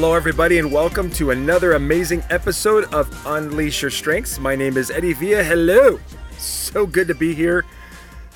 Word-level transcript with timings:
Hello, 0.00 0.14
everybody, 0.14 0.58
and 0.58 0.72
welcome 0.72 1.10
to 1.10 1.30
another 1.30 1.74
amazing 1.74 2.22
episode 2.30 2.84
of 2.84 3.14
Unleash 3.26 3.82
Your 3.82 3.90
Strengths. 3.90 4.38
My 4.38 4.56
name 4.56 4.78
is 4.78 4.90
Eddie 4.90 5.12
Villa. 5.12 5.44
Hello. 5.44 6.00
So 6.38 6.86
good 6.86 7.06
to 7.08 7.14
be 7.14 7.34
here 7.34 7.66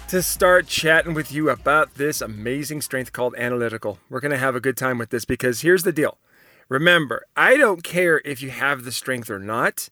to 0.09 0.23
start 0.23 0.67
chatting 0.67 1.15
with 1.15 1.33
you 1.33 1.49
about 1.49 1.95
this 1.95 2.21
amazing 2.21 2.83
strength 2.83 3.15
called 3.15 3.35
analytical. 3.39 3.99
We're 4.11 4.21
going 4.21 4.31
to 4.33 4.37
have 4.37 4.55
a 4.55 4.61
good 4.61 4.77
time 4.77 4.99
with 4.99 5.09
this 5.09 5.25
because 5.25 5.63
here's 5.63 5.85
the 5.85 5.91
deal. 5.93 6.19
Remember, 6.69 7.25
I 7.35 7.57
don't 7.57 7.83
care 7.83 8.21
if 8.27 8.43
you 8.43 8.51
have 8.51 8.85
the 8.85 8.93
strength 8.93 9.31
or 9.31 9.39
not. 9.39 9.89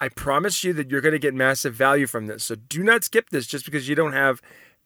I 0.00 0.08
promise 0.08 0.64
you 0.64 0.72
that 0.72 0.90
you're 0.90 1.00
going 1.00 1.12
to 1.12 1.20
get 1.20 1.32
massive 1.32 1.76
value 1.76 2.08
from 2.08 2.26
this. 2.26 2.42
So 2.42 2.56
do 2.56 2.82
not 2.82 3.04
skip 3.04 3.30
this 3.30 3.46
just 3.46 3.64
because 3.64 3.88
you 3.88 3.94
don't 3.94 4.14
have 4.14 4.42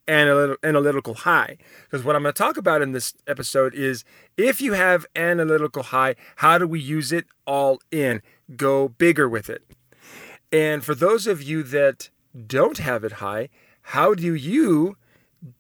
analytical 0.08 1.14
high. 1.14 1.56
Because 1.84 2.04
what 2.04 2.16
I'm 2.16 2.22
going 2.22 2.32
to 2.32 2.38
talk 2.38 2.56
about 2.56 2.82
in 2.82 2.92
this 2.92 3.14
episode 3.26 3.74
is 3.74 4.04
if 4.36 4.60
you 4.60 4.72
have 4.72 5.06
analytical 5.14 5.84
high, 5.84 6.16
how 6.36 6.58
do 6.58 6.66
we 6.66 6.80
use 6.80 7.12
it 7.12 7.26
all 7.46 7.80
in? 7.90 8.22
Go 8.56 8.88
bigger 8.88 9.28
with 9.28 9.50
it. 9.50 9.62
And 10.50 10.84
for 10.84 10.94
those 10.94 11.26
of 11.26 11.42
you 11.42 11.62
that 11.64 12.10
don't 12.46 12.78
have 12.78 13.04
it 13.04 13.12
high, 13.12 13.50
how 13.82 14.14
do 14.14 14.34
you 14.34 14.96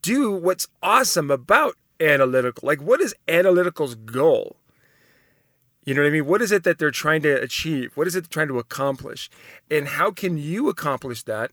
do 0.02 0.32
what's 0.32 0.68
awesome 0.82 1.30
about 1.30 1.76
analytical? 2.00 2.66
Like, 2.66 2.80
what 2.80 3.00
is 3.00 3.14
analytical's 3.28 3.94
goal? 3.94 4.56
You 5.84 5.94
know 5.94 6.02
what 6.02 6.08
I 6.08 6.12
mean? 6.12 6.26
What 6.26 6.42
is 6.42 6.52
it 6.52 6.64
that 6.64 6.78
they're 6.78 6.90
trying 6.90 7.22
to 7.22 7.32
achieve? 7.40 7.92
What 7.96 8.06
is 8.06 8.14
it 8.14 8.24
they're 8.24 8.28
trying 8.28 8.48
to 8.48 8.58
accomplish? 8.58 9.30
And 9.70 9.88
how 9.88 10.10
can 10.10 10.36
you 10.36 10.68
accomplish 10.68 11.22
that 11.22 11.50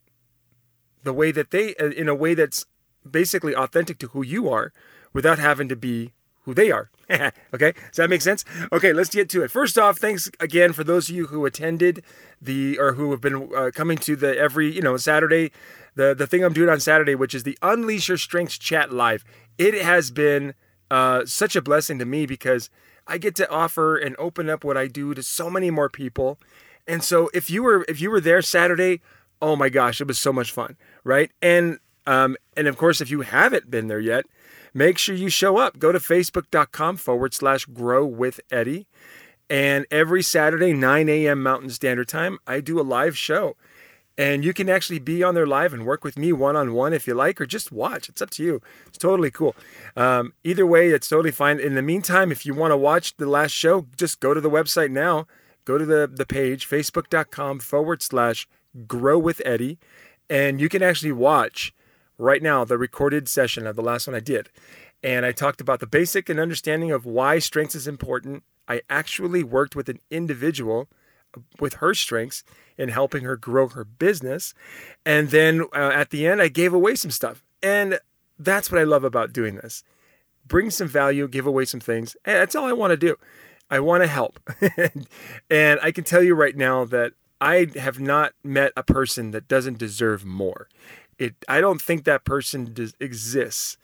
the 1.03 1.13
way 1.13 1.31
that 1.31 1.51
they, 1.51 1.75
uh, 1.75 1.91
in 1.91 2.09
a 2.09 2.15
way 2.15 2.33
that's 2.33 2.65
basically 3.09 3.55
authentic 3.55 3.97
to 3.99 4.07
who 4.07 4.23
you 4.23 4.49
are 4.49 4.71
without 5.13 5.39
having 5.39 5.69
to 5.69 5.75
be 5.75 6.11
who 6.43 6.53
they 6.53 6.71
are. 6.71 6.89
okay, 7.09 7.73
does 7.73 7.97
that 7.97 8.09
make 8.09 8.21
sense? 8.21 8.45
Okay, 8.71 8.93
let's 8.93 9.09
get 9.09 9.29
to 9.29 9.43
it. 9.43 9.51
First 9.51 9.77
off, 9.77 9.97
thanks 9.97 10.29
again 10.39 10.73
for 10.73 10.83
those 10.83 11.09
of 11.09 11.15
you 11.15 11.27
who 11.27 11.45
attended 11.45 12.03
the 12.41 12.79
or 12.79 12.93
who 12.93 13.11
have 13.11 13.21
been 13.21 13.49
uh, 13.55 13.71
coming 13.73 13.97
to 13.99 14.15
the 14.15 14.37
every 14.37 14.71
you 14.73 14.81
know 14.81 14.97
Saturday, 14.97 15.51
the 15.95 16.15
the 16.15 16.27
thing 16.27 16.43
I'm 16.43 16.53
doing 16.53 16.69
on 16.69 16.79
Saturday, 16.79 17.15
which 17.15 17.35
is 17.35 17.43
the 17.43 17.57
Unleash 17.61 18.07
Your 18.07 18.17
Strengths 18.17 18.57
chat 18.57 18.91
live. 18.91 19.23
It 19.57 19.73
has 19.75 20.11
been 20.11 20.53
uh, 20.89 21.25
such 21.25 21.55
a 21.55 21.61
blessing 21.61 21.99
to 21.99 22.05
me 22.05 22.25
because 22.25 22.69
I 23.07 23.17
get 23.17 23.35
to 23.35 23.49
offer 23.49 23.95
and 23.97 24.15
open 24.17 24.49
up 24.49 24.63
what 24.63 24.77
I 24.77 24.87
do 24.87 25.13
to 25.13 25.23
so 25.23 25.49
many 25.49 25.69
more 25.69 25.89
people. 25.89 26.39
And 26.87 27.03
so 27.03 27.29
if 27.33 27.49
you 27.49 27.63
were 27.63 27.85
if 27.87 27.99
you 27.99 28.09
were 28.11 28.21
there 28.21 28.41
Saturday, 28.41 29.01
oh 29.41 29.55
my 29.55 29.69
gosh, 29.69 30.01
it 30.01 30.07
was 30.07 30.19
so 30.19 30.31
much 30.31 30.51
fun, 30.51 30.77
right? 31.03 31.31
And 31.41 31.79
um, 32.07 32.37
and 32.55 32.67
of 32.67 32.77
course, 32.77 33.01
if 33.01 33.09
you 33.09 33.21
haven't 33.21 33.69
been 33.69 33.87
there 33.87 33.99
yet, 33.99 34.25
make 34.73 34.97
sure 34.97 35.15
you 35.15 35.29
show 35.29 35.57
up. 35.57 35.79
Go 35.79 35.91
to 35.91 35.99
facebook.com 35.99 36.97
forward 36.97 37.33
slash 37.33 37.65
grow 37.65 38.05
with 38.05 38.39
Eddie. 38.51 38.87
And 39.49 39.85
every 39.91 40.23
Saturday, 40.23 40.73
9 40.73 41.07
a.m. 41.07 41.43
Mountain 41.43 41.69
Standard 41.69 42.07
Time, 42.07 42.39
I 42.47 42.61
do 42.61 42.79
a 42.79 42.81
live 42.81 43.17
show. 43.17 43.55
And 44.17 44.45
you 44.45 44.53
can 44.53 44.69
actually 44.69 44.99
be 44.99 45.23
on 45.23 45.35
there 45.35 45.45
live 45.45 45.73
and 45.73 45.85
work 45.85 46.03
with 46.03 46.17
me 46.17 46.31
one 46.31 46.55
on 46.55 46.73
one 46.73 46.93
if 46.93 47.05
you 47.05 47.13
like, 47.13 47.41
or 47.41 47.45
just 47.45 47.71
watch. 47.71 48.07
It's 48.07 48.21
up 48.21 48.29
to 48.31 48.43
you. 48.43 48.61
It's 48.87 48.97
totally 48.97 49.29
cool. 49.29 49.55
Um, 49.97 50.33
either 50.43 50.65
way, 50.65 50.89
it's 50.89 51.09
totally 51.09 51.31
fine. 51.31 51.59
In 51.59 51.75
the 51.75 51.81
meantime, 51.81 52.31
if 52.31 52.45
you 52.45 52.53
want 52.53 52.71
to 52.71 52.77
watch 52.77 53.17
the 53.17 53.27
last 53.27 53.51
show, 53.51 53.87
just 53.97 54.21
go 54.21 54.33
to 54.33 54.39
the 54.39 54.49
website 54.49 54.89
now. 54.89 55.27
Go 55.65 55.77
to 55.77 55.85
the, 55.85 56.09
the 56.11 56.25
page, 56.25 56.67
facebook.com 56.67 57.59
forward 57.59 58.01
slash 58.01 58.47
grow 58.87 59.19
with 59.19 59.41
Eddie. 59.43 59.79
And 60.29 60.61
you 60.61 60.69
can 60.69 60.81
actually 60.81 61.11
watch 61.11 61.73
right 62.17 62.41
now 62.41 62.63
the 62.63 62.77
recorded 62.77 63.27
session 63.27 63.67
of 63.67 63.75
the 63.75 63.81
last 63.81 64.07
one 64.07 64.15
I 64.15 64.19
did. 64.19 64.49
And 65.03 65.25
I 65.25 65.31
talked 65.31 65.61
about 65.61 65.79
the 65.79 65.87
basic 65.87 66.29
and 66.29 66.39
understanding 66.39 66.91
of 66.91 67.05
why 67.05 67.39
strengths 67.39 67.75
is 67.75 67.87
important. 67.87 68.43
I 68.67 68.81
actually 68.89 69.43
worked 69.43 69.75
with 69.75 69.89
an 69.89 69.99
individual 70.09 70.87
with 71.59 71.75
her 71.75 71.93
strengths 71.93 72.43
in 72.77 72.89
helping 72.89 73.23
her 73.23 73.35
grow 73.35 73.67
her 73.69 73.83
business. 73.83 74.53
And 75.05 75.29
then 75.29 75.65
uh, 75.73 75.91
at 75.93 76.09
the 76.09 76.27
end, 76.27 76.41
I 76.41 76.47
gave 76.47 76.73
away 76.73 76.95
some 76.95 77.11
stuff. 77.11 77.43
And 77.61 77.99
that's 78.39 78.71
what 78.71 78.79
I 78.81 78.83
love 78.83 79.03
about 79.03 79.33
doing 79.33 79.55
this 79.55 79.83
bring 80.47 80.69
some 80.69 80.87
value, 80.87 81.27
give 81.27 81.47
away 81.47 81.65
some 81.65 81.79
things. 81.79 82.15
And 82.23 82.35
that's 82.35 82.55
all 82.55 82.65
I 82.65 82.73
want 82.73 82.91
to 82.91 82.97
do. 82.97 83.15
I 83.69 83.79
want 83.79 84.03
to 84.03 84.07
help. 84.07 84.39
and 85.49 85.79
I 85.81 85.91
can 85.91 86.03
tell 86.03 86.21
you 86.21 86.35
right 86.35 86.55
now 86.55 86.85
that 86.85 87.13
I 87.41 87.67
have 87.75 87.99
not 87.99 88.33
met 88.43 88.71
a 88.77 88.83
person 88.83 89.31
that 89.31 89.47
doesn't 89.47 89.79
deserve 89.79 90.23
more 90.23 90.69
it 91.17 91.35
i 91.47 91.61
don't 91.61 91.81
think 91.81 92.03
that 92.03 92.25
person 92.25 92.73
does, 92.73 92.93
exists. 92.99 93.77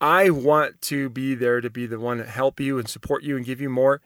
I 0.00 0.28
want 0.30 0.82
to 0.82 1.08
be 1.08 1.34
there 1.34 1.60
to 1.60 1.70
be 1.70 1.86
the 1.86 1.98
one 1.98 2.18
to 2.18 2.24
help 2.24 2.60
you 2.60 2.78
and 2.78 2.88
support 2.88 3.22
you 3.22 3.36
and 3.36 3.46
give 3.46 3.60
you 3.60 3.70
more. 3.70 4.00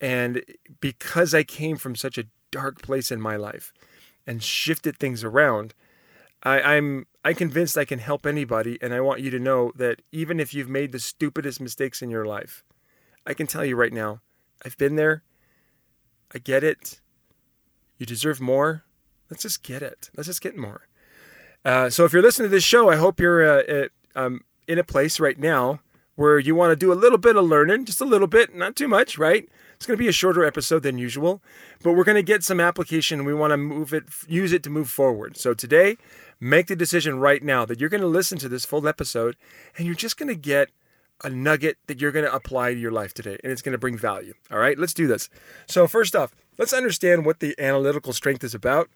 And 0.00 0.42
because 0.80 1.34
i 1.34 1.42
came 1.42 1.76
from 1.76 1.96
such 1.96 2.18
a 2.18 2.26
dark 2.50 2.82
place 2.82 3.10
in 3.10 3.20
my 3.20 3.36
life 3.36 3.72
and 4.26 4.42
shifted 4.42 4.96
things 4.96 5.24
around 5.24 5.74
I, 6.42 6.76
i'm 6.76 7.06
i'm 7.24 7.34
convinced 7.34 7.76
i 7.76 7.84
can 7.84 7.98
help 7.98 8.26
anybody. 8.26 8.78
And 8.80 8.94
i 8.94 9.00
want 9.00 9.20
you 9.20 9.30
to 9.30 9.38
know 9.38 9.72
that 9.76 10.02
even 10.12 10.40
if 10.40 10.54
you've 10.54 10.68
made 10.68 10.92
the 10.92 10.98
stupidest 10.98 11.60
mistakes 11.60 12.00
in 12.00 12.10
your 12.10 12.24
life 12.24 12.64
i 13.26 13.34
can 13.34 13.46
tell 13.46 13.64
you 13.64 13.76
right 13.76 13.92
now 13.92 14.20
i've 14.64 14.78
been 14.78 14.96
there. 14.96 15.22
I 16.34 16.38
get 16.38 16.64
it. 16.64 17.00
You 17.96 18.06
deserve 18.06 18.40
more. 18.40 18.82
Let's 19.30 19.44
just 19.44 19.62
get 19.62 19.82
it. 19.82 20.10
Let's 20.16 20.26
just 20.26 20.40
get 20.40 20.56
more 20.56 20.88
uh, 21.64 21.90
so 21.90 22.04
if 22.04 22.12
you're 22.12 22.22
listening 22.22 22.50
to 22.50 22.54
this 22.54 22.64
show, 22.64 22.90
I 22.90 22.96
hope 22.96 23.20
you're 23.20 23.44
uh, 23.44 23.62
at, 23.62 23.90
um, 24.14 24.42
in 24.68 24.78
a 24.78 24.84
place 24.84 25.18
right 25.18 25.38
now 25.38 25.80
where 26.16 26.38
you 26.38 26.54
want 26.54 26.70
to 26.70 26.76
do 26.76 26.92
a 26.92 26.94
little 26.94 27.18
bit 27.18 27.36
of 27.36 27.44
learning, 27.44 27.84
just 27.84 28.00
a 28.00 28.04
little 28.04 28.26
bit, 28.26 28.54
not 28.54 28.76
too 28.76 28.86
much, 28.86 29.18
right? 29.18 29.48
It's 29.74 29.86
going 29.86 29.96
to 29.96 30.02
be 30.02 30.08
a 30.08 30.12
shorter 30.12 30.44
episode 30.44 30.82
than 30.82 30.98
usual, 30.98 31.42
but 31.82 31.94
we're 31.94 32.04
going 32.04 32.14
to 32.14 32.22
get 32.22 32.44
some 32.44 32.60
application. 32.60 33.24
We 33.24 33.34
want 33.34 33.50
to 33.50 33.56
move 33.56 33.92
it, 33.92 34.04
use 34.28 34.52
it 34.52 34.62
to 34.64 34.70
move 34.70 34.88
forward. 34.88 35.36
So 35.36 35.54
today, 35.54 35.96
make 36.40 36.68
the 36.68 36.76
decision 36.76 37.18
right 37.18 37.42
now 37.42 37.64
that 37.64 37.80
you're 37.80 37.88
going 37.88 38.00
to 38.00 38.06
listen 38.06 38.38
to 38.38 38.48
this 38.48 38.64
full 38.64 38.86
episode 38.86 39.36
and 39.76 39.86
you're 39.86 39.94
just 39.94 40.16
going 40.16 40.28
to 40.28 40.36
get 40.36 40.70
a 41.22 41.30
nugget 41.30 41.78
that 41.86 42.00
you're 42.00 42.12
going 42.12 42.24
to 42.24 42.34
apply 42.34 42.74
to 42.74 42.78
your 42.78 42.92
life 42.92 43.14
today 43.14 43.36
and 43.42 43.50
it's 43.50 43.62
going 43.62 43.72
to 43.72 43.78
bring 43.78 43.96
value. 43.96 44.34
All 44.50 44.58
right, 44.58 44.78
let's 44.78 44.94
do 44.94 45.06
this. 45.06 45.28
So, 45.66 45.86
first 45.86 46.14
off, 46.14 46.34
let's 46.58 46.72
understand 46.72 47.24
what 47.24 47.40
the 47.40 47.54
analytical 47.58 48.12
strength 48.12 48.44
is 48.44 48.54
about 48.54 48.88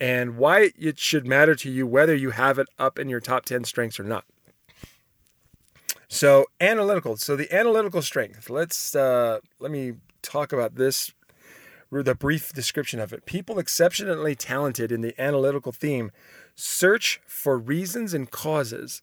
and 0.00 0.38
why 0.38 0.72
it 0.78 0.98
should 0.98 1.26
matter 1.26 1.54
to 1.54 1.70
you 1.70 1.86
whether 1.86 2.14
you 2.14 2.30
have 2.30 2.58
it 2.58 2.66
up 2.78 2.98
in 2.98 3.08
your 3.08 3.20
top 3.20 3.44
10 3.44 3.64
strengths 3.64 4.00
or 4.00 4.04
not. 4.04 4.24
So, 6.08 6.46
analytical. 6.60 7.16
So, 7.16 7.36
the 7.36 7.54
analytical 7.54 8.02
strength. 8.02 8.50
Let's 8.50 8.96
uh, 8.96 9.38
let 9.60 9.70
me 9.70 9.94
talk 10.22 10.52
about 10.52 10.74
this. 10.74 11.12
The 11.92 12.14
brief 12.14 12.52
description 12.52 13.00
of 13.00 13.12
it. 13.12 13.26
People 13.26 13.58
exceptionally 13.58 14.34
talented 14.34 14.92
in 14.92 15.00
the 15.00 15.20
analytical 15.20 15.72
theme 15.72 16.12
search 16.54 17.20
for 17.26 17.58
reasons 17.58 18.14
and 18.14 18.30
causes. 18.30 19.02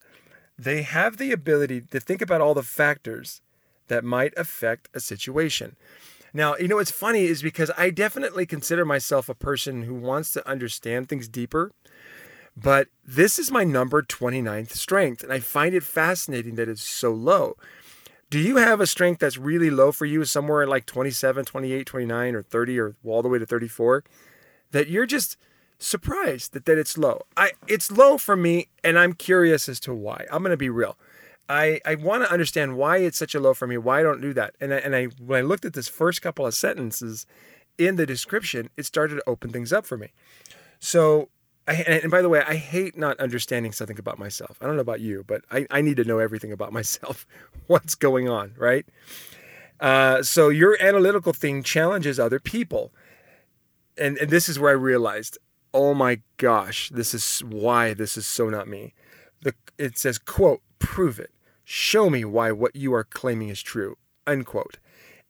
They 0.58 0.82
have 0.82 1.16
the 1.16 1.32
ability 1.32 1.82
to 1.90 2.00
think 2.00 2.22
about 2.22 2.40
all 2.40 2.54
the 2.54 2.62
factors 2.62 3.40
that 3.88 4.04
might 4.04 4.32
affect 4.36 4.88
a 4.94 5.00
situation. 5.00 5.76
Now, 6.32 6.56
you 6.56 6.68
know 6.68 6.76
what's 6.76 6.90
funny 6.90 7.24
is 7.24 7.42
because 7.42 7.70
I 7.76 7.90
definitely 7.90 8.46
consider 8.46 8.84
myself 8.84 9.28
a 9.28 9.34
person 9.34 9.82
who 9.82 9.94
wants 9.94 10.32
to 10.32 10.48
understand 10.48 11.08
things 11.08 11.28
deeper, 11.28 11.72
but 12.56 12.88
this 13.04 13.38
is 13.38 13.50
my 13.50 13.64
number 13.64 14.02
29th 14.02 14.70
strength, 14.70 15.22
and 15.22 15.32
I 15.32 15.40
find 15.40 15.74
it 15.74 15.82
fascinating 15.82 16.56
that 16.56 16.68
it's 16.68 16.82
so 16.82 17.12
low. 17.12 17.56
Do 18.30 18.38
you 18.38 18.56
have 18.56 18.80
a 18.80 18.86
strength 18.86 19.20
that's 19.20 19.38
really 19.38 19.70
low 19.70 19.90
for 19.90 20.04
you, 20.04 20.24
somewhere 20.24 20.66
like 20.66 20.84
27, 20.84 21.46
28, 21.46 21.86
29, 21.86 22.34
or 22.34 22.42
30, 22.42 22.78
or 22.78 22.96
all 23.04 23.22
the 23.22 23.28
way 23.28 23.38
to 23.38 23.46
34, 23.46 24.04
that 24.72 24.88
you're 24.88 25.06
just 25.06 25.38
surprised 25.78 26.52
that, 26.52 26.66
that 26.66 26.76
it's 26.76 26.98
low? 26.98 27.22
I 27.36 27.52
It's 27.66 27.90
low 27.90 28.18
for 28.18 28.36
me, 28.36 28.68
and 28.84 28.98
I'm 28.98 29.14
curious 29.14 29.68
as 29.68 29.80
to 29.80 29.94
why. 29.94 30.26
I'm 30.30 30.42
going 30.42 30.50
to 30.50 30.58
be 30.58 30.68
real. 30.68 30.98
I, 31.48 31.80
I 31.86 31.94
want 31.94 32.24
to 32.24 32.32
understand 32.32 32.76
why 32.76 32.98
it's 32.98 33.16
such 33.18 33.34
a 33.34 33.40
low 33.40 33.54
for 33.54 33.66
me, 33.66 33.78
why 33.78 34.00
I 34.00 34.02
don't 34.02 34.20
do 34.20 34.34
that. 34.34 34.54
And 34.60 34.74
I, 34.74 34.78
and 34.78 34.94
I 34.94 35.04
when 35.04 35.38
I 35.38 35.42
looked 35.42 35.64
at 35.64 35.72
this 35.72 35.88
first 35.88 36.20
couple 36.20 36.46
of 36.46 36.54
sentences 36.54 37.26
in 37.78 37.96
the 37.96 38.04
description, 38.04 38.68
it 38.76 38.84
started 38.84 39.16
to 39.16 39.22
open 39.26 39.50
things 39.50 39.72
up 39.72 39.86
for 39.86 39.96
me. 39.96 40.12
So, 40.78 41.30
I, 41.66 41.74
and 41.74 42.10
by 42.10 42.22
the 42.22 42.28
way, 42.28 42.42
I 42.46 42.56
hate 42.56 42.98
not 42.98 43.18
understanding 43.18 43.72
something 43.72 43.98
about 43.98 44.18
myself. 44.18 44.58
I 44.60 44.66
don't 44.66 44.76
know 44.76 44.82
about 44.82 45.00
you, 45.00 45.24
but 45.26 45.42
I, 45.50 45.66
I 45.70 45.80
need 45.80 45.96
to 45.96 46.04
know 46.04 46.18
everything 46.18 46.52
about 46.52 46.72
myself, 46.80 47.26
what's 47.66 47.94
going 47.94 48.28
on, 48.28 48.54
right? 48.56 48.86
Uh, 49.80 50.22
so 50.22 50.48
your 50.48 50.76
analytical 50.82 51.32
thing 51.32 51.62
challenges 51.62 52.18
other 52.18 52.40
people. 52.40 52.92
And, 53.96 54.18
and 54.18 54.30
this 54.30 54.48
is 54.48 54.58
where 54.58 54.70
I 54.70 54.74
realized, 54.74 55.38
oh 55.72 55.94
my 55.94 56.20
gosh, 56.36 56.90
this 56.90 57.14
is 57.14 57.40
why 57.40 57.94
this 57.94 58.16
is 58.16 58.26
so 58.26 58.48
not 58.48 58.68
me. 58.68 58.94
The, 59.42 59.54
it 59.76 59.98
says, 59.98 60.18
quote, 60.18 60.62
prove 60.78 61.18
it. 61.18 61.30
Show 61.70 62.08
me 62.08 62.24
why 62.24 62.50
what 62.50 62.74
you 62.74 62.94
are 62.94 63.04
claiming 63.04 63.50
is 63.50 63.60
true. 63.60 63.98
Unquote. 64.26 64.78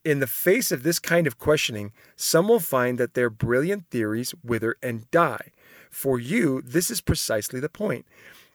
In 0.05 0.20
the 0.20 0.29
face 0.29 0.70
of 0.70 0.85
this 0.85 1.00
kind 1.00 1.26
of 1.26 1.37
questioning, 1.37 1.90
some 2.14 2.46
will 2.46 2.61
find 2.61 2.96
that 2.96 3.14
their 3.14 3.29
brilliant 3.29 3.90
theories 3.90 4.37
wither 4.44 4.76
and 4.81 5.11
die. 5.11 5.50
For 5.90 6.20
you, 6.20 6.62
this 6.62 6.93
is 6.93 7.00
precisely 7.00 7.58
the 7.58 7.69
point. 7.69 8.06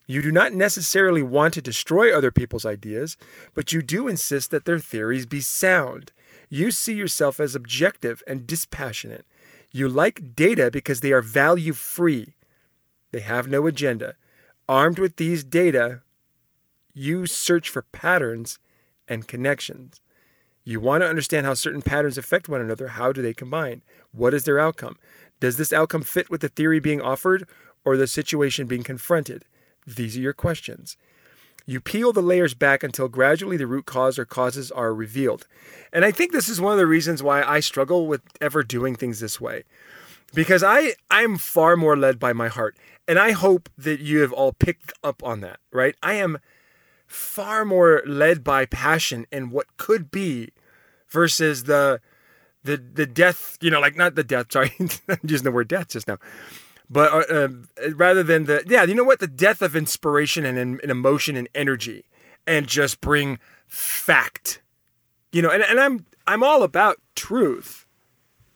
You 0.07 0.21
do 0.21 0.31
not 0.31 0.53
necessarily 0.53 1.21
want 1.21 1.55
to 1.55 1.61
destroy 1.61 2.15
other 2.15 2.31
people's 2.31 2.65
ideas, 2.65 3.17
but 3.53 3.73
you 3.73 3.81
do 3.81 4.07
insist 4.07 4.49
that 4.51 4.63
their 4.63 4.79
theories 4.79 5.25
be 5.25 5.41
sound. 5.41 6.13
You 6.47 6.71
see 6.71 6.93
yourself 6.93 7.37
as 7.37 7.53
objective 7.53 8.23
and 8.25 8.47
dispassionate. 8.47 9.25
You 9.73 9.89
like 9.89 10.37
data 10.37 10.71
because 10.71 11.01
they 11.01 11.11
are 11.11 11.21
value 11.21 11.73
free. 11.73 12.35
They 13.11 13.19
have 13.19 13.49
no 13.49 13.67
agenda. 13.67 14.15
Armed 14.69 14.99
with 14.99 15.17
these 15.17 15.43
data, 15.43 16.01
you 16.93 17.25
search 17.25 17.69
for 17.69 17.81
patterns 17.81 18.59
and 19.07 19.27
connections. 19.27 20.01
You 20.63 20.79
want 20.79 21.01
to 21.01 21.09
understand 21.09 21.45
how 21.45 21.55
certain 21.55 21.81
patterns 21.81 22.17
affect 22.17 22.47
one 22.47 22.61
another. 22.61 22.89
How 22.89 23.11
do 23.11 23.21
they 23.21 23.33
combine? 23.33 23.81
What 24.11 24.33
is 24.33 24.45
their 24.45 24.59
outcome? 24.59 24.97
Does 25.39 25.57
this 25.57 25.73
outcome 25.73 26.03
fit 26.03 26.29
with 26.29 26.41
the 26.41 26.49
theory 26.49 26.79
being 26.79 27.01
offered 27.01 27.47
or 27.83 27.97
the 27.97 28.07
situation 28.07 28.67
being 28.67 28.83
confronted? 28.83 29.45
These 29.85 30.15
are 30.15 30.21
your 30.21 30.33
questions. 30.33 30.95
You 31.65 31.79
peel 31.79 32.11
the 32.11 32.21
layers 32.21 32.53
back 32.53 32.83
until 32.83 33.07
gradually 33.07 33.57
the 33.57 33.67
root 33.67 33.85
cause 33.85 34.19
or 34.19 34.25
causes 34.25 34.71
are 34.71 34.93
revealed. 34.93 35.47
And 35.91 36.03
I 36.03 36.11
think 36.11 36.31
this 36.31 36.49
is 36.49 36.59
one 36.59 36.73
of 36.73 36.77
the 36.77 36.87
reasons 36.87 37.23
why 37.23 37.41
I 37.41 37.59
struggle 37.59 38.07
with 38.07 38.21
ever 38.41 38.63
doing 38.63 38.95
things 38.95 39.19
this 39.19 39.39
way. 39.39 39.63
Because 40.33 40.63
I 40.63 40.95
I'm 41.09 41.37
far 41.37 41.75
more 41.75 41.95
led 41.95 42.19
by 42.19 42.33
my 42.33 42.47
heart. 42.47 42.75
And 43.07 43.19
I 43.19 43.31
hope 43.31 43.69
that 43.77 43.99
you 43.99 44.21
have 44.21 44.33
all 44.33 44.53
picked 44.53 44.93
up 45.03 45.21
on 45.23 45.41
that, 45.41 45.59
right? 45.71 45.95
I 46.01 46.13
am 46.13 46.37
far 47.05 47.65
more 47.65 48.01
led 48.05 48.43
by 48.43 48.65
passion 48.65 49.25
and 49.31 49.51
what 49.51 49.77
could 49.77 50.11
be 50.11 50.49
versus 51.07 51.65
the 51.65 52.01
the 52.63 52.77
the 52.77 53.05
death, 53.05 53.57
you 53.61 53.69
know, 53.69 53.79
like 53.79 53.97
not 53.97 54.15
the 54.15 54.23
death, 54.23 54.51
sorry, 54.51 54.71
I'm 54.79 55.19
using 55.23 55.43
the 55.43 55.51
word 55.51 55.67
death 55.67 55.89
just 55.89 56.07
now 56.07 56.17
but 56.89 57.11
uh, 57.11 57.33
uh, 57.33 57.95
rather 57.95 58.23
than 58.23 58.45
the 58.45 58.63
yeah 58.67 58.83
you 58.83 58.93
know 58.93 59.03
what? 59.03 59.19
The 59.19 59.27
death 59.27 59.61
of 59.61 59.75
inspiration 59.75 60.45
and, 60.45 60.57
and, 60.57 60.91
emotion 60.91 61.35
and 61.35 61.49
energy 61.55 62.05
and 62.45 62.67
just 62.67 63.01
bring 63.01 63.39
fact. 63.67 64.61
You 65.31 65.41
know 65.41 65.49
and, 65.49 65.63
and 65.63 65.79
i'm 65.79 66.05
i'm 66.27 66.43
all 66.43 66.61
about 66.61 66.97
truth 67.15 67.87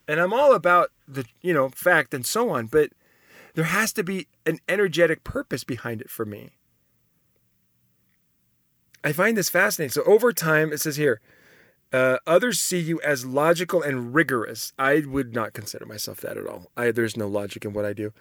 and 0.07 0.19
i'm 0.19 0.31
all 0.31 0.53
about 0.53 0.91
the 1.07 1.25
you 1.41 1.51
know 1.51 1.69
fact 1.69 2.13
and 2.13 2.23
so 2.23 2.51
on 2.51 2.67
but 2.67 2.91
there 3.55 3.65
has 3.65 3.91
to 3.93 4.03
be 4.03 4.27
an 4.45 4.59
energetic 4.69 5.23
purpose 5.23 5.63
behind 5.63 6.01
it 6.01 6.09
for 6.09 6.23
me 6.23 6.51
i 9.03 9.11
find 9.11 9.37
this 9.37 9.49
fascinating 9.49 9.91
so 9.91 10.03
over 10.03 10.31
time 10.31 10.71
it 10.71 10.79
says 10.79 10.95
here 10.95 11.21
uh, 11.93 12.17
others 12.27 12.59
see 12.59 12.79
you 12.79 12.99
as 13.01 13.25
logical 13.25 13.81
and 13.81 14.13
rigorous. 14.13 14.73
I 14.77 15.03
would 15.07 15.33
not 15.33 15.53
consider 15.53 15.85
myself 15.85 16.19
that 16.21 16.37
at 16.37 16.45
all. 16.45 16.69
I, 16.75 16.91
there's 16.91 17.15
no 17.15 17.27
logic 17.27 17.63
in 17.63 17.73
what 17.73 17.85
I 17.85 17.93
do. 17.93 18.13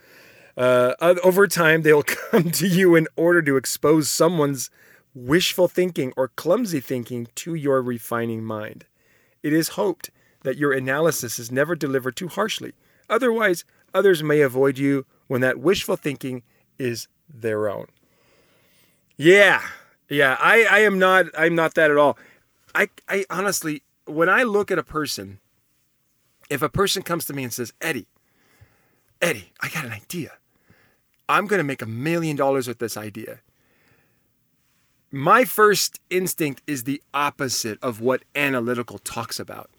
Uh, 0.57 0.95
over 1.23 1.47
time, 1.47 1.83
they'll 1.83 2.03
come 2.31 2.51
to 2.53 2.67
you 2.67 2.95
in 2.95 3.09
order 3.17 3.43
to 3.43 3.57
expose 3.57 4.09
someone's 4.09 4.71
wishful 5.15 5.69
thinking 5.69 6.13
or 6.17 6.29
clumsy 6.29 6.81
thinking 6.81 7.27
to 7.35 7.55
your 7.55 7.83
refining 7.83 8.45
mind. 8.45 8.85
It 9.43 9.53
is 9.53 9.71
hoped 9.71 10.11
that 10.45 10.59
your 10.59 10.73
analysis 10.73 11.39
is 11.39 11.51
never 11.51 11.75
delivered 11.75 12.17
too 12.17 12.29
harshly. 12.29 12.73
Otherwise, 13.11 13.65
others 13.93 14.23
may 14.23 14.41
avoid 14.41 14.79
you 14.79 15.07
when 15.27 15.41
that 15.41 15.59
wishful 15.59 15.97
thinking 15.97 16.43
is 16.79 17.09
their 17.29 17.69
own. 17.69 17.87
Yeah, 19.17 19.63
yeah, 20.09 20.37
I, 20.41 20.65
I 20.65 20.79
am 20.81 20.99
not 20.99 21.27
I'm 21.37 21.55
not 21.55 21.75
that 21.75 21.91
at 21.91 21.97
all. 21.97 22.19
I, 22.75 22.89
I 23.09 23.25
honestly, 23.31 23.83
when 24.05 24.29
I 24.29 24.43
look 24.43 24.71
at 24.71 24.79
a 24.79 24.83
person, 24.83 25.41
if 26.51 26.63
a 26.63 26.69
person 26.69 27.03
comes 27.03 27.25
to 27.27 27.33
me 27.33 27.43
and 27.43 27.53
says, 27.53 27.73
Eddie, 27.81 28.07
Eddie, 29.21 29.53
I 29.61 29.69
got 29.69 29.85
an 29.85 29.93
idea. 29.93 30.33
I'm 31.29 31.49
to 31.49 31.65
make 31.65 31.83
a 31.83 31.87
million 31.87 32.37
dollars 32.37 32.69
with 32.69 32.79
this 32.79 32.97
idea. 32.97 33.41
My 35.11 35.45
first 35.45 36.01
instinct 36.11 36.63
is 36.67 36.85
the 36.85 37.03
opposite 37.15 37.79
of 37.83 38.01
what 38.01 38.25
analytical 38.35 38.99
talks 38.99 39.41
about. 39.41 39.71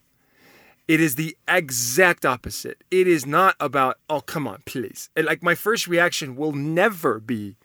It 0.87 0.99
is 1.01 1.15
the 1.15 1.37
exact 1.47 2.25
opposite. 2.25 2.83
It 2.89 3.07
is 3.07 3.25
not 3.25 3.55
about, 3.59 3.97
oh, 4.09 4.21
come 4.21 4.47
on, 4.47 4.63
please. 4.65 5.09
And 5.15 5.25
like 5.25 5.43
my 5.43 5.53
first 5.53 5.87
reaction 5.87 6.35
will 6.35 6.53
never 6.53 7.19
be, 7.19 7.57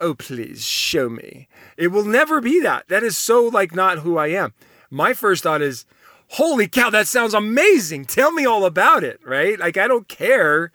oh, 0.00 0.14
please 0.14 0.64
show 0.64 1.08
me. 1.08 1.48
It 1.76 1.88
will 1.88 2.04
never 2.04 2.40
be 2.40 2.60
that. 2.60 2.88
That 2.88 3.02
is 3.02 3.18
so 3.18 3.44
like 3.44 3.74
not 3.74 3.98
who 3.98 4.16
I 4.16 4.28
am. 4.28 4.54
My 4.90 5.12
first 5.12 5.42
thought 5.42 5.62
is, 5.62 5.84
holy 6.28 6.66
cow, 6.66 6.90
that 6.90 7.06
sounds 7.06 7.34
amazing. 7.34 8.06
Tell 8.06 8.32
me 8.32 8.46
all 8.46 8.64
about 8.64 9.04
it, 9.04 9.20
right? 9.24 9.58
Like, 9.58 9.76
I 9.76 9.86
don't 9.86 10.08
care 10.08 10.72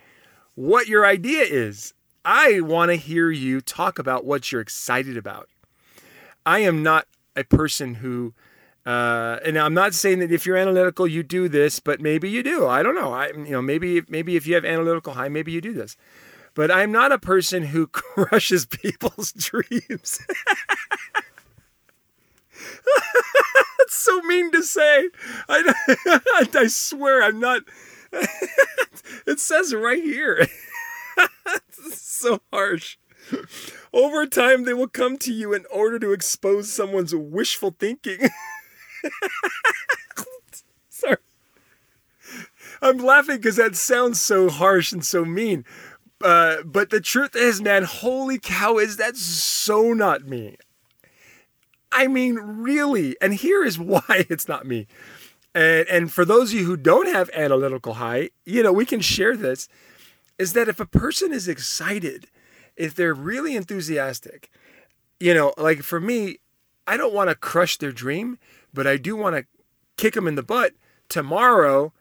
what 0.54 0.88
your 0.88 1.06
idea 1.06 1.44
is. 1.44 1.94
I 2.24 2.62
want 2.62 2.89
to 2.89 2.95
hear 2.95 3.30
you 3.30 3.62
talk 3.62 4.00
about 4.00 4.25
what 4.25 4.51
you're 4.51 4.62
excited 4.62 5.18
about. 5.18 5.50
I 6.45 6.60
am 6.60 6.81
not 6.81 7.07
a 7.36 7.44
person 7.44 7.95
who, 7.95 8.33
uh, 8.86 9.39
and 9.44 9.57
I'm 9.57 9.74
not 9.74 9.94
saying 9.94 10.19
that 10.19 10.31
if 10.31 10.45
you're 10.45 10.57
analytical, 10.57 11.07
you 11.07 11.24
do 11.24 11.50
this, 11.50 11.80
but 11.80 12.00
maybe 12.00 12.30
you 12.30 12.42
do. 12.42 12.68
I 12.68 12.81
don't 12.83 12.95
know. 12.95 13.13
I, 13.13 13.27
you 13.27 13.51
know, 13.51 13.62
maybe 13.62 14.01
maybe 14.07 14.36
if 14.36 14.48
you 14.48 14.56
have 14.56 14.66
analytical 14.66 15.13
high, 15.13 15.30
maybe 15.30 15.51
you 15.51 15.62
do 15.62 15.74
this 15.74 15.98
but 16.56 16.72
I'm 16.72 16.92
not 16.92 17.12
a 17.12 17.19
person 17.19 17.63
who 17.63 17.86
crushes 17.92 18.66
people's 18.66 19.31
dreams. 19.34 20.25
That's 23.78 23.94
so 23.94 24.22
mean 24.22 24.52
to 24.52 24.63
say. 24.63 25.10
I, 25.48 25.74
I 26.56 26.68
swear 26.68 27.22
I'm 27.22 27.40
not. 27.40 27.63
it 29.28 29.40
says 29.40 29.74
right 29.75 30.02
here. 30.02 30.48
so 31.92 32.40
harsh. 32.52 32.98
Over 33.94 34.25
time, 34.25 34.63
they 34.63 34.74
will 34.74 34.88
come 34.88 35.18
to 35.19 35.34
you 35.34 35.54
in 35.54 35.66
order 35.72 36.00
to 36.00 36.12
expose 36.13 36.72
someone's 36.72 37.13
wishful 37.13 37.75
thinking. 37.78 38.30
Sorry. 40.90 41.18
I'm 42.81 42.98
laughing 42.98 43.38
because 43.38 43.56
that 43.56 43.75
sounds 43.75 44.22
so 44.22 44.50
harsh 44.50 44.92
and 44.92 45.04
so 45.04 45.25
mean. 45.25 45.66
Uh, 46.25 46.63
but 46.63 46.89
the 46.89 47.00
truth 47.00 47.36
is, 47.36 47.62
man, 47.62 47.83
holy 47.83 48.39
cow, 48.39 48.80
is 48.80 48.98
that 48.98 49.16
so 49.16 49.94
not 49.94 50.25
me? 50.25 50.57
I 51.92 52.07
mean, 52.07 52.33
really. 52.38 53.16
And 53.22 53.36
here 53.36 53.63
is 53.63 53.77
why 53.80 54.25
it's 54.27 54.48
not 54.48 54.66
me. 54.66 54.88
And, 55.54 55.88
and 55.88 56.12
for 56.12 56.25
those 56.25 56.51
of 56.51 56.60
you 56.60 56.66
who 56.66 56.77
don't 56.77 57.07
have 57.07 57.30
analytical 57.30 57.94
high, 57.94 58.31
you 58.44 58.63
know, 58.63 58.74
we 58.74 58.88
can 58.88 59.01
share 59.01 59.38
this 59.38 59.69
is 60.39 60.53
that 60.53 60.67
if 60.67 60.79
a 60.79 60.86
person 60.88 61.32
is 61.32 61.48
excited, 61.48 62.25
if 62.75 62.96
they're 62.96 63.13
really 63.13 63.55
enthusiastic, 63.55 64.50
you 65.20 65.34
know, 65.34 65.53
like 65.58 65.84
for 65.84 66.00
me, 66.00 66.39
I 66.88 66.98
don't 66.98 67.13
want 67.13 67.29
to 67.29 67.36
crush 67.36 67.77
their 67.77 67.91
dream, 67.91 68.39
but 68.74 68.88
I 68.88 68.98
do 68.98 69.15
want 69.15 69.36
to 69.36 69.46
kick 69.96 70.15
them 70.15 70.27
in 70.27 70.34
the 70.34 70.44
butt 70.44 70.74
tomorrow 71.08 71.94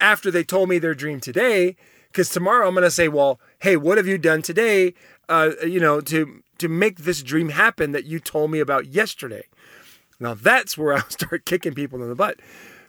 after 0.00 0.30
they 0.30 0.44
told 0.44 0.68
me 0.68 0.78
their 0.78 0.94
dream 0.94 1.18
today 1.18 1.74
because 2.16 2.30
tomorrow 2.30 2.66
I'm 2.66 2.74
going 2.74 2.84
to 2.84 2.90
say, 2.90 3.08
well, 3.08 3.40
hey, 3.60 3.76
what 3.76 3.96
have 3.98 4.06
you 4.06 4.18
done 4.18 4.42
today? 4.42 4.94
Uh, 5.28 5.50
you 5.66 5.80
know, 5.80 6.00
to 6.00 6.42
to 6.58 6.68
make 6.68 6.98
this 6.98 7.22
dream 7.22 7.50
happen 7.50 7.92
that 7.92 8.04
you 8.04 8.18
told 8.18 8.50
me 8.50 8.60
about 8.60 8.86
yesterday. 8.86 9.44
Now 10.18 10.34
that's 10.34 10.78
where 10.78 10.94
I'll 10.94 11.00
start 11.10 11.44
kicking 11.44 11.74
people 11.74 12.02
in 12.02 12.08
the 12.08 12.14
butt. 12.14 12.40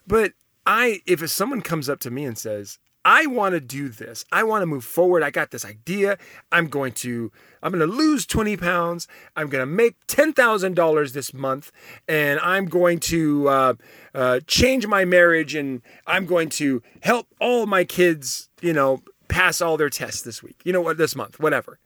But 0.05 0.33
I, 0.65 1.01
if 1.05 1.27
someone 1.29 1.61
comes 1.61 1.89
up 1.89 1.99
to 2.01 2.11
me 2.11 2.25
and 2.25 2.37
says, 2.37 2.77
I 3.07 3.25
want 3.25 3.53
to 3.53 3.61
do 3.61 3.87
this. 3.87 4.25
I 4.33 4.43
want 4.43 4.63
to 4.63 4.65
move 4.65 4.83
forward. 4.83 5.23
I 5.23 5.31
got 5.31 5.51
this 5.51 5.63
idea. 5.63 6.17
I'm 6.51 6.67
going 6.67 6.91
to 6.93 7.31
I'm 7.63 7.71
going 7.71 7.89
to 7.89 7.95
lose 7.95 8.25
20 8.25 8.57
pounds. 8.57 9.07
I'm 9.33 9.47
going 9.47 9.61
to 9.61 9.65
make 9.65 9.95
$10,000 10.07 11.13
this 11.13 11.33
month 11.33 11.71
and 12.07 12.37
I'm 12.41 12.65
going 12.65 12.99
to 12.99 13.47
uh, 13.47 13.73
uh, 14.13 14.39
change 14.45 14.87
my 14.87 15.05
marriage 15.05 15.55
and 15.55 15.81
I'm 16.05 16.25
going 16.25 16.49
to 16.49 16.83
help 17.01 17.27
all 17.39 17.65
my 17.65 17.85
kids, 17.85 18.49
you 18.61 18.73
know, 18.73 19.01
pass 19.37 19.61
all 19.61 19.77
their 19.77 19.89
tests 19.89 20.23
this 20.23 20.41
week. 20.41 20.61
You 20.63 20.73
know 20.73 20.81
what, 20.81 20.97
this 20.97 21.15
month, 21.15 21.39
whatever. 21.39 21.77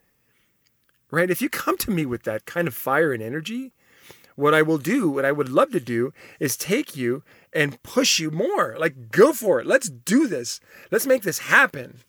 Right? 1.12 1.30
If 1.30 1.42
you 1.42 1.50
come 1.50 1.78
to 1.80 1.92
me 1.92 2.06
with 2.06 2.24
that 2.24 2.46
kind 2.46 2.66
of 2.66 2.74
fire 2.74 3.12
and 3.12 3.22
energy, 3.22 3.74
what 4.36 4.54
I 4.54 4.62
will 4.62 4.78
do, 4.78 5.10
what 5.10 5.26
I 5.26 5.34
would 5.34 5.50
love 5.50 5.72
to 5.72 5.82
do, 5.82 6.14
is 6.40 6.56
take 6.56 6.96
you 6.96 7.24
and 7.52 7.84
push 7.84 8.20
you 8.20 8.32
more. 8.32 8.78
Like, 8.80 9.12
go 9.12 9.34
for 9.34 9.60
it. 9.60 9.68
Let's 9.68 9.90
do 9.90 10.28
this. 10.28 10.62
Let's 10.92 11.06
make 11.06 11.24
this 11.24 11.40
happen. 11.40 12.00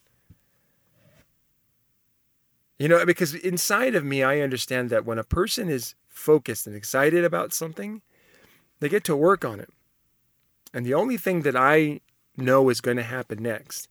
You 2.79 2.87
know, 2.87 3.05
because 3.05 3.35
inside 3.35 3.97
of 3.97 4.05
me, 4.05 4.23
I 4.23 4.41
understand 4.41 4.91
that 4.91 5.05
when 5.05 5.19
a 5.19 5.25
person 5.25 5.69
is 5.69 5.97
focused 6.09 6.69
and 6.69 6.77
excited 6.77 7.25
about 7.25 7.53
something, 7.53 8.01
they 8.79 8.89
get 8.89 9.03
to 9.05 9.17
work 9.17 9.45
on 9.45 9.59
it. 9.59 9.71
And 10.73 10.87
the 10.87 10.95
only 10.95 11.17
thing 11.17 11.43
that 11.43 11.57
I 11.57 12.01
know 12.37 12.69
is 12.69 12.81
going 12.81 12.97
to 12.97 13.03
happen 13.03 13.43
next 13.43 13.89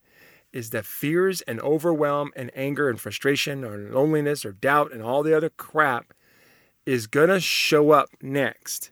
is 0.53 0.71
that 0.71 0.85
fears 0.85 1.41
and 1.41 1.59
overwhelm 1.61 2.31
and 2.35 2.51
anger 2.55 2.89
and 2.89 2.99
frustration 2.99 3.63
or 3.63 3.77
loneliness 3.77 4.45
or 4.45 4.51
doubt 4.51 4.91
and 4.91 5.01
all 5.01 5.23
the 5.23 5.35
other 5.35 5.49
crap 5.49 6.13
is 6.85 7.07
going 7.07 7.29
to 7.29 7.39
show 7.39 7.91
up 7.91 8.09
next. 8.21 8.91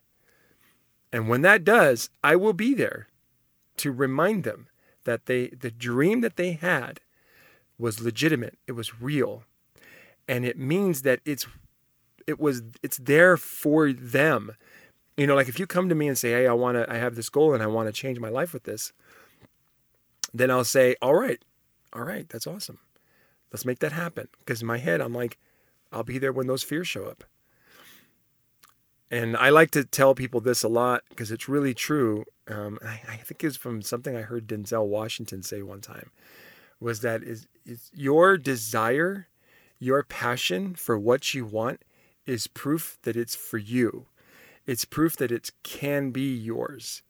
And 1.12 1.28
when 1.28 1.42
that 1.42 1.64
does, 1.64 2.10
I 2.24 2.36
will 2.36 2.54
be 2.54 2.74
there 2.74 3.08
to 3.78 3.92
remind 3.92 4.44
them 4.44 4.68
that 5.06 5.26
they 5.26 5.48
the 5.50 5.72
dream 5.72 6.22
that 6.22 6.36
they 6.36 6.54
had 6.54 7.00
was 7.78 8.02
legitimate, 8.02 8.58
it 8.68 8.74
was 8.74 9.02
real. 9.02 9.44
And 10.28 10.46
it 10.46 10.58
means 10.58 11.04
that 11.04 11.22
it's 11.26 11.48
it 12.28 12.40
was 12.40 12.64
it's 12.84 12.98
there 12.98 13.38
for 13.38 13.94
them 13.94 14.54
You 15.18 15.28
know, 15.28 15.36
like 15.36 15.50
if 15.50 15.60
you 15.60 15.68
come 15.68 15.90
to 15.90 15.96
me 15.96 16.08
and 16.08 16.18
say, 16.18 16.32
"Hey, 16.32 16.48
I 16.48 16.54
want 16.54 16.78
to 16.78 16.92
I 16.92 16.98
have 16.98 17.16
this 17.16 17.30
goal 17.30 17.54
and 17.54 17.64
I 17.64 17.68
want 17.68 17.88
to 17.88 17.94
change 17.94 18.20
my 18.20 18.30
life 18.30 18.54
with 18.54 18.64
this." 18.64 18.94
Then 20.34 20.52
I'll 20.52 20.64
say, 20.64 20.96
"All 21.02 21.16
right. 21.16 21.44
All 21.94 22.04
right, 22.04 22.28
that's 22.30 22.48
awesome. 22.48 22.80
Let's 23.52 23.66
make 23.66 23.80
that 23.80 23.92
happen." 23.92 24.28
Because 24.40 24.62
in 24.62 24.68
my 24.68 24.78
head, 24.78 25.02
I'm 25.02 25.14
like, 25.14 25.38
I'll 25.92 26.04
be 26.04 26.18
there 26.18 26.34
when 26.34 26.48
those 26.48 26.64
fears 26.64 26.88
show 26.88 27.06
up. 27.06 27.24
And 29.12 29.36
I 29.36 29.50
like 29.50 29.72
to 29.72 29.84
tell 29.84 30.14
people 30.14 30.40
this 30.40 30.64
a 30.64 30.68
lot 30.68 31.04
because 31.10 31.32
it's 31.32 31.50
really 31.50 31.74
true. 31.74 32.26
Um, 32.48 32.78
I, 32.86 33.02
I, 33.08 33.16
think 33.18 33.44
it's 33.44 33.58
from 33.58 33.82
something 33.82 34.16
I 34.16 34.22
heard 34.22 34.48
Denzel 34.48 34.86
Washington 34.86 35.42
say 35.42 35.62
one 35.64 35.82
time 35.82 36.12
was 36.80 37.02
that 37.02 37.24
is, 37.24 37.48
is 37.66 37.90
your 37.94 38.38
desire, 38.38 39.28
your 39.80 40.04
passion 40.04 40.76
for 40.76 40.98
what 40.98 41.34
you 41.34 41.46
want 41.46 41.82
is 42.26 42.48
proof 42.48 42.98
that 43.04 43.16
it's 43.16 43.36
for 43.36 43.58
you. 43.58 44.08
It's 44.66 44.86
proof 44.86 45.18
that 45.18 45.32
it 45.32 45.52
can 45.64 46.12
be 46.12 46.32
yours. 46.36 47.02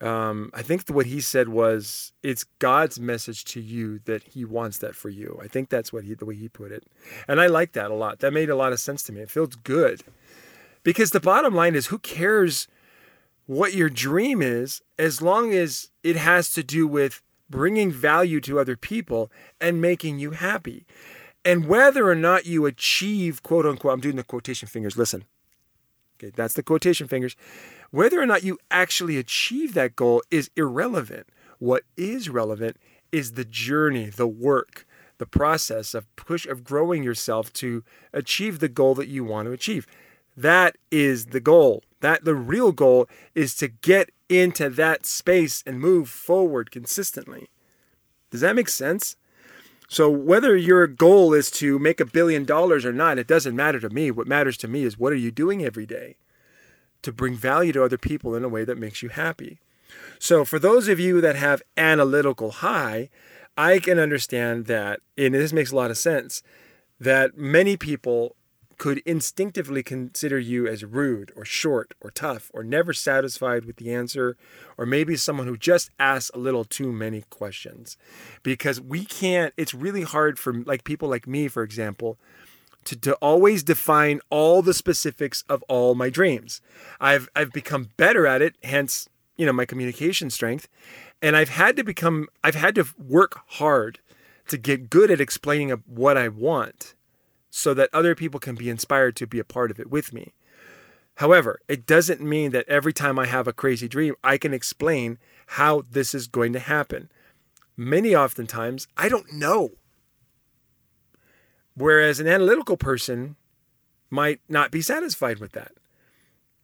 Um, 0.00 0.50
I 0.52 0.60
think 0.60 0.88
what 0.88 1.06
he 1.06 1.20
said 1.20 1.48
was 1.48 2.12
it's 2.22 2.44
God's 2.58 3.00
message 3.00 3.44
to 3.46 3.60
you 3.60 4.00
that 4.00 4.22
He 4.24 4.44
wants 4.44 4.78
that 4.78 4.94
for 4.94 5.08
you. 5.08 5.38
I 5.42 5.48
think 5.48 5.70
that's 5.70 5.90
what 5.90 6.04
he 6.04 6.12
the 6.14 6.26
way 6.26 6.34
he 6.34 6.48
put 6.48 6.70
it, 6.70 6.84
and 7.26 7.40
I 7.40 7.46
like 7.46 7.72
that 7.72 7.90
a 7.90 7.94
lot. 7.94 8.18
That 8.18 8.32
made 8.32 8.50
a 8.50 8.56
lot 8.56 8.72
of 8.72 8.80
sense 8.80 9.02
to 9.04 9.12
me. 9.12 9.22
It 9.22 9.30
feels 9.30 9.56
good 9.56 10.02
because 10.82 11.10
the 11.10 11.20
bottom 11.20 11.54
line 11.54 11.74
is, 11.74 11.86
who 11.86 11.98
cares 11.98 12.68
what 13.46 13.74
your 13.74 13.88
dream 13.88 14.42
is 14.42 14.82
as 14.98 15.22
long 15.22 15.52
as 15.52 15.90
it 16.02 16.16
has 16.16 16.52
to 16.54 16.62
do 16.62 16.86
with 16.86 17.22
bringing 17.48 17.90
value 17.90 18.40
to 18.40 18.58
other 18.60 18.76
people 18.76 19.30
and 19.60 19.80
making 19.80 20.18
you 20.18 20.32
happy. 20.32 20.86
And 21.44 21.66
whether 21.66 22.08
or 22.08 22.14
not 22.14 22.46
you 22.46 22.66
achieve, 22.66 23.42
quote 23.42 23.66
unquote, 23.66 23.94
I'm 23.94 24.00
doing 24.00 24.16
the 24.16 24.24
quotation 24.24 24.68
fingers, 24.68 24.96
listen. 24.96 25.24
Okay, 26.18 26.32
that's 26.34 26.54
the 26.54 26.62
quotation 26.62 27.08
fingers. 27.08 27.36
Whether 27.90 28.20
or 28.20 28.26
not 28.26 28.42
you 28.42 28.58
actually 28.70 29.18
achieve 29.18 29.74
that 29.74 29.96
goal 29.96 30.22
is 30.30 30.50
irrelevant. 30.56 31.26
What 31.58 31.84
is 31.96 32.28
relevant 32.28 32.76
is 33.12 33.32
the 33.32 33.44
journey, 33.44 34.10
the 34.10 34.26
work, 34.26 34.86
the 35.18 35.26
process 35.26 35.94
of 35.94 36.14
push 36.16 36.46
of 36.46 36.64
growing 36.64 37.02
yourself 37.02 37.52
to 37.54 37.84
achieve 38.12 38.58
the 38.58 38.68
goal 38.68 38.94
that 38.94 39.08
you 39.08 39.24
want 39.24 39.46
to 39.46 39.52
achieve. 39.52 39.86
That 40.36 40.76
is 40.90 41.26
the 41.26 41.40
goal. 41.40 41.82
That 42.00 42.24
the 42.24 42.34
real 42.34 42.72
goal 42.72 43.08
is 43.34 43.54
to 43.56 43.68
get 43.68 44.10
into 44.28 44.68
that 44.70 45.06
space 45.06 45.62
and 45.66 45.80
move 45.80 46.08
forward 46.08 46.70
consistently. 46.70 47.48
Does 48.30 48.40
that 48.40 48.56
make 48.56 48.68
sense? 48.68 49.16
So 49.88 50.10
whether 50.10 50.56
your 50.56 50.86
goal 50.86 51.32
is 51.32 51.50
to 51.52 51.78
make 51.78 52.00
a 52.00 52.06
billion 52.06 52.44
dollars 52.44 52.84
or 52.84 52.92
not, 52.92 53.18
it 53.18 53.26
doesn't 53.28 53.54
matter 53.54 53.80
to 53.80 53.90
me. 53.90 54.10
What 54.10 54.26
matters 54.26 54.56
to 54.58 54.68
me 54.68 54.82
is 54.82 54.98
what 54.98 55.12
are 55.12 55.16
you 55.16 55.30
doing 55.30 55.64
every 55.64 55.86
day 55.86 56.16
to 57.02 57.12
bring 57.12 57.36
value 57.36 57.72
to 57.72 57.84
other 57.84 57.98
people 57.98 58.34
in 58.34 58.42
a 58.42 58.48
way 58.48 58.64
that 58.64 58.78
makes 58.78 59.02
you 59.02 59.08
happy. 59.10 59.60
So 60.18 60.44
for 60.44 60.58
those 60.58 60.88
of 60.88 60.98
you 60.98 61.20
that 61.20 61.36
have 61.36 61.62
analytical 61.76 62.50
high, 62.50 63.10
I 63.56 63.78
can 63.78 63.98
understand 63.98 64.66
that, 64.66 65.00
and 65.16 65.34
this 65.34 65.52
makes 65.52 65.70
a 65.70 65.76
lot 65.76 65.90
of 65.90 65.98
sense, 65.98 66.42
that 66.98 67.36
many 67.36 67.76
people 67.76 68.34
could 68.78 68.98
instinctively 69.06 69.82
consider 69.82 70.38
you 70.38 70.66
as 70.66 70.84
rude 70.84 71.32
or 71.34 71.44
short 71.44 71.94
or 72.00 72.10
tough 72.10 72.50
or 72.52 72.62
never 72.62 72.92
satisfied 72.92 73.64
with 73.64 73.76
the 73.76 73.92
answer, 73.92 74.36
or 74.76 74.84
maybe 74.84 75.16
someone 75.16 75.46
who 75.46 75.56
just 75.56 75.90
asks 75.98 76.30
a 76.34 76.38
little 76.38 76.64
too 76.64 76.92
many 76.92 77.22
questions. 77.30 77.96
Because 78.42 78.80
we 78.80 79.04
can't, 79.04 79.54
it's 79.56 79.74
really 79.74 80.02
hard 80.02 80.38
for 80.38 80.52
like 80.52 80.84
people 80.84 81.08
like 81.08 81.26
me, 81.26 81.48
for 81.48 81.62
example, 81.62 82.18
to, 82.84 82.96
to 82.96 83.14
always 83.14 83.62
define 83.62 84.20
all 84.30 84.62
the 84.62 84.74
specifics 84.74 85.42
of 85.48 85.62
all 85.64 85.94
my 85.94 86.10
dreams. 86.10 86.60
I've 87.00 87.28
I've 87.34 87.52
become 87.52 87.90
better 87.96 88.26
at 88.26 88.42
it, 88.42 88.56
hence, 88.62 89.08
you 89.36 89.46
know, 89.46 89.52
my 89.52 89.64
communication 89.64 90.30
strength. 90.30 90.68
And 91.20 91.36
I've 91.36 91.48
had 91.48 91.76
to 91.76 91.84
become 91.84 92.28
I've 92.44 92.54
had 92.54 92.74
to 92.76 92.86
work 92.98 93.40
hard 93.46 94.00
to 94.48 94.56
get 94.56 94.90
good 94.90 95.10
at 95.10 95.20
explaining 95.20 95.70
what 95.86 96.16
I 96.16 96.28
want 96.28 96.94
so 97.56 97.72
that 97.72 97.88
other 97.90 98.14
people 98.14 98.38
can 98.38 98.54
be 98.54 98.68
inspired 98.68 99.16
to 99.16 99.26
be 99.26 99.38
a 99.38 99.44
part 99.44 99.70
of 99.70 99.80
it 99.80 99.90
with 99.90 100.12
me. 100.12 100.34
However, 101.14 101.58
it 101.68 101.86
doesn't 101.86 102.20
mean 102.20 102.50
that 102.50 102.68
every 102.68 102.92
time 102.92 103.18
I 103.18 103.24
have 103.24 103.48
a 103.48 103.52
crazy 103.54 103.88
dream, 103.88 104.14
I 104.22 104.36
can 104.36 104.52
explain 104.52 105.16
how 105.46 105.84
this 105.90 106.14
is 106.14 106.26
going 106.26 106.52
to 106.52 106.58
happen. 106.58 107.10
Many 107.74 108.14
oftentimes, 108.14 108.88
I 108.98 109.08
don't 109.08 109.32
know. 109.32 109.70
Whereas 111.74 112.20
an 112.20 112.28
analytical 112.28 112.76
person 112.76 113.36
might 114.10 114.40
not 114.50 114.70
be 114.70 114.82
satisfied 114.82 115.38
with 115.38 115.52
that, 115.52 115.72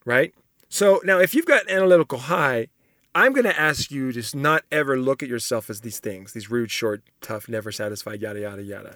right? 0.04 0.34
So 0.68 1.00
now, 1.04 1.20
if 1.20 1.34
you've 1.34 1.46
got 1.46 1.70
analytical 1.70 2.18
high, 2.18 2.68
I'm 3.14 3.32
going 3.32 3.44
to 3.44 3.58
ask 3.58 3.90
you 3.90 4.12
to 4.12 4.36
not 4.36 4.64
ever 4.70 4.98
look 4.98 5.22
at 5.22 5.28
yourself 5.30 5.70
as 5.70 5.80
these 5.80 6.00
things, 6.00 6.34
these 6.34 6.50
rude, 6.50 6.70
short, 6.70 7.02
tough, 7.22 7.48
never 7.48 7.72
satisfied, 7.72 8.20
yada, 8.20 8.40
yada, 8.40 8.62
yada. 8.62 8.94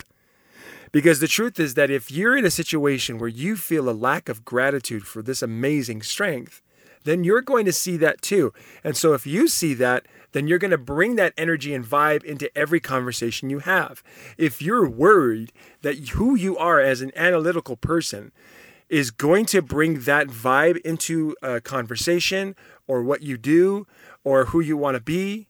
Because 0.92 1.20
the 1.20 1.28
truth 1.28 1.58
is 1.60 1.74
that 1.74 1.90
if 1.90 2.10
you're 2.10 2.36
in 2.36 2.44
a 2.44 2.50
situation 2.50 3.18
where 3.18 3.28
you 3.28 3.56
feel 3.56 3.88
a 3.88 3.92
lack 3.92 4.28
of 4.28 4.44
gratitude 4.44 5.06
for 5.06 5.22
this 5.22 5.42
amazing 5.42 6.02
strength, 6.02 6.62
then 7.04 7.22
you're 7.22 7.42
going 7.42 7.64
to 7.64 7.72
see 7.72 7.96
that 7.96 8.20
too. 8.20 8.52
And 8.82 8.96
so 8.96 9.12
if 9.12 9.26
you 9.26 9.48
see 9.48 9.74
that, 9.74 10.06
then 10.32 10.48
you're 10.48 10.58
going 10.58 10.72
to 10.72 10.78
bring 10.78 11.16
that 11.16 11.32
energy 11.38 11.72
and 11.72 11.84
vibe 11.84 12.24
into 12.24 12.50
every 12.58 12.80
conversation 12.80 13.48
you 13.48 13.60
have. 13.60 14.02
If 14.36 14.60
you're 14.60 14.88
worried 14.88 15.52
that 15.82 16.08
who 16.10 16.34
you 16.34 16.58
are 16.58 16.80
as 16.80 17.00
an 17.00 17.12
analytical 17.16 17.76
person 17.76 18.32
is 18.88 19.10
going 19.10 19.46
to 19.46 19.62
bring 19.62 20.00
that 20.00 20.26
vibe 20.26 20.78
into 20.78 21.34
a 21.42 21.60
conversation 21.60 22.54
or 22.86 23.02
what 23.02 23.22
you 23.22 23.36
do 23.38 23.86
or 24.24 24.46
who 24.46 24.60
you 24.60 24.76
want 24.76 24.96
to 24.96 25.00
be, 25.00 25.48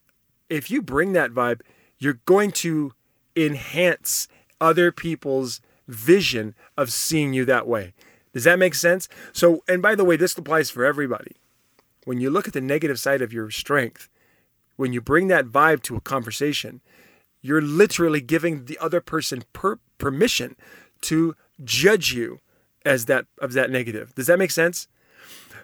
if 0.49 0.71
you 0.71 0.81
bring 0.81 1.13
that 1.15 1.33
vibe, 1.33 1.63
you're 1.99 2.21
going 2.27 2.53
to 2.53 2.93
enhance 3.35 4.29
other 4.61 4.93
people's 4.93 5.61
vision 5.89 6.55
of 6.77 6.93
seeing 6.93 7.33
you 7.33 7.45
that 7.45 7.67
way. 7.67 7.95
Does 8.33 8.45
that 8.45 8.59
make 8.59 8.75
sense? 8.75 9.09
So, 9.33 9.63
and 9.69 9.81
by 9.81 9.95
the 9.95 10.05
way, 10.05 10.17
this 10.17 10.37
applies 10.37 10.71
for 10.71 10.85
everybody. 10.85 11.37
When 12.05 12.21
you 12.21 12.31
look 12.31 12.47
at 12.47 12.55
the 12.55 12.61
negative 12.61 13.01
side 13.01 13.23
of 13.23 13.33
your 13.33 13.51
strength, 13.51 14.09
when 14.77 14.93
you 14.93 15.01
bring 15.01 15.29
that 15.29 15.47
vibe 15.47 15.83
to 15.85 15.97
a 15.97 16.01
conversation, 16.01 16.81
you're 17.41 17.63
literally 17.63 18.21
giving 18.21 18.67
the 18.67 18.79
other 18.79 19.01
person 19.01 19.43
per- 19.53 19.79
permission 19.99 20.57
to 21.03 21.35
judge 21.65 22.13
you 22.13 22.41
as 22.85 23.07
that 23.07 23.27
of 23.41 23.53
that 23.55 23.71
negative. 23.71 24.15
Does 24.15 24.27
that 24.27 24.39
make 24.39 24.51
sense? 24.51 24.89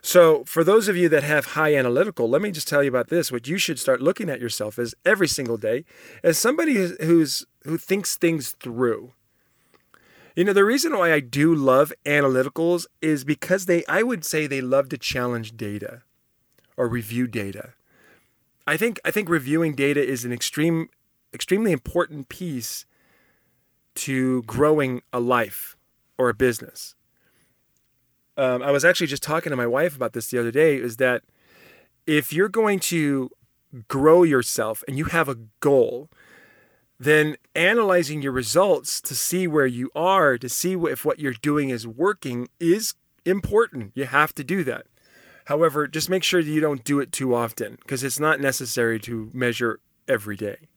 So, 0.01 0.43
for 0.45 0.65
those 0.65 0.89
of 0.89 0.97
you 0.97 1.09
that 1.11 1.23
have 1.23 1.47
high 1.47 1.77
analytical, 1.77 2.29
let 2.29 2.43
me 2.43 2.51
just 2.51 2.67
tell 2.67 2.83
you 2.83 2.89
about 2.89 3.09
this. 3.09 3.31
What 3.31 3.47
you 3.47 3.57
should 3.57 3.79
start 3.79 4.01
looking 4.01 4.29
at 4.29 4.41
yourself 4.41 4.79
as 4.79 4.95
every 5.05 5.29
single 5.29 5.57
day 5.57 5.85
as 6.25 6.39
somebody 6.39 6.75
who's 7.01 7.47
who 7.65 7.79
thinks 7.79 8.17
things 8.17 8.53
through. 8.53 9.13
You 10.35 10.45
know, 10.45 10.53
the 10.53 10.65
reason 10.65 10.97
why 10.97 11.13
I 11.13 11.21
do 11.21 11.55
love 11.55 11.93
analyticals 12.07 12.87
is 13.01 13.25
because 13.25 13.67
they 13.67 13.85
I 13.87 14.03
would 14.03 14.25
say 14.25 14.47
they 14.47 14.61
love 14.61 14.89
to 14.91 14.99
challenge 14.99 15.57
data 15.57 16.03
or 16.77 16.89
review 16.89 17.27
data. 17.27 17.75
I 18.67 18.77
think 18.77 19.01
I 19.05 19.11
think 19.11 19.29
reviewing 19.29 19.75
data 19.75 20.05
is 20.05 20.25
an 20.25 20.33
extreme 20.33 20.89
extremely 21.35 21.73
important 21.73 22.29
piece 22.29 22.87
to 23.95 24.43
growing 24.43 25.03
a 25.13 25.21
life 25.21 25.77
or 26.17 26.29
a 26.31 26.35
business 26.35 26.95
um, 28.37 28.63
I 28.63 28.71
was 28.71 28.85
actually 28.85 29.09
just 29.09 29.23
talking 29.23 29.51
to 29.51 29.57
my 29.57 29.67
wife 29.67 29.95
about 29.97 30.13
this 30.13 30.29
the 30.29 30.39
other 30.39 30.51
day 30.51 30.77
is 30.77 30.97
that 30.97 31.23
if 32.07 32.33
you're 32.33 32.49
going 32.49 32.81
to 32.81 33.31
grow 33.89 34.23
yourself 34.23 34.83
and 34.89 34.97
you 34.97 35.07
have 35.07 35.29
a 35.29 35.37
goal, 35.61 36.11
then 37.05 37.37
analyzing 37.57 38.23
your 38.23 38.31
results 38.31 39.01
to 39.01 39.15
see 39.17 39.49
where 39.49 39.67
you 39.67 39.91
are, 39.93 40.39
to 40.39 40.49
see 40.49 40.75
if 40.75 41.05
what 41.05 41.19
you're 41.19 41.33
doing 41.33 41.71
is 41.71 41.85
working, 41.85 42.49
is 42.61 42.95
important. 43.25 43.91
You 43.97 44.05
have 44.05 44.33
to 44.37 44.45
do 44.45 44.63
that. 44.65 44.87
However, 45.47 45.89
just 45.89 46.09
make 46.09 46.23
sure 46.23 46.45
that 46.45 46.49
you 46.49 46.61
don't 46.61 46.85
do 46.85 47.01
it 47.01 47.11
too 47.11 47.35
often 47.35 47.77
because 47.81 48.05
it's 48.05 48.21
not 48.21 48.41
necessary 48.41 49.01
to 49.01 49.31
measure 49.35 49.81
every 50.07 50.37
day. 50.37 50.69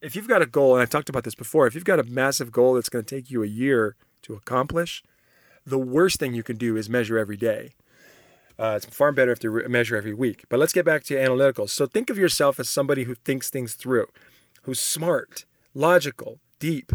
If 0.00 0.16
you've 0.16 0.28
got 0.28 0.40
a 0.40 0.46
goal, 0.46 0.74
and 0.74 0.80
I've 0.80 0.88
talked 0.88 1.10
about 1.10 1.24
this 1.24 1.34
before, 1.34 1.66
if 1.66 1.74
you've 1.74 1.84
got 1.84 2.00
a 2.00 2.04
massive 2.04 2.52
goal 2.52 2.74
that's 2.74 2.88
going 2.88 3.04
to 3.04 3.14
take 3.14 3.30
you 3.30 3.42
a 3.42 3.46
year 3.46 3.96
to 4.22 4.32
accomplish, 4.32 5.02
the 5.66 5.78
worst 5.78 6.18
thing 6.18 6.32
you 6.32 6.42
can 6.42 6.56
do 6.56 6.78
is 6.78 6.88
measure 6.88 7.18
every 7.18 7.36
day. 7.36 7.74
Uh, 8.58 8.74
it's 8.76 8.86
far 8.86 9.12
better 9.12 9.32
if 9.32 9.44
you 9.44 9.50
re- 9.50 9.68
measure 9.68 9.96
every 9.96 10.14
week. 10.14 10.44
But 10.48 10.58
let's 10.58 10.72
get 10.72 10.86
back 10.86 11.04
to 11.04 11.20
analytical. 11.20 11.66
So 11.66 11.84
think 11.84 12.08
of 12.08 12.16
yourself 12.16 12.58
as 12.58 12.70
somebody 12.70 13.04
who 13.04 13.14
thinks 13.14 13.50
things 13.50 13.74
through, 13.74 14.06
who's 14.62 14.80
smart, 14.80 15.44
logical, 15.76 16.40
deep, 16.58 16.92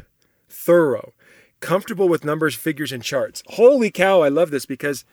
thorough, 0.50 1.14
comfortable 1.60 2.10
with 2.10 2.26
numbers, 2.26 2.56
figures, 2.56 2.92
and 2.92 3.04
charts. 3.04 3.44
Holy 3.48 3.92
cow, 3.92 4.22
I 4.22 4.30
love 4.30 4.52
this 4.52 4.66
because 4.66 5.06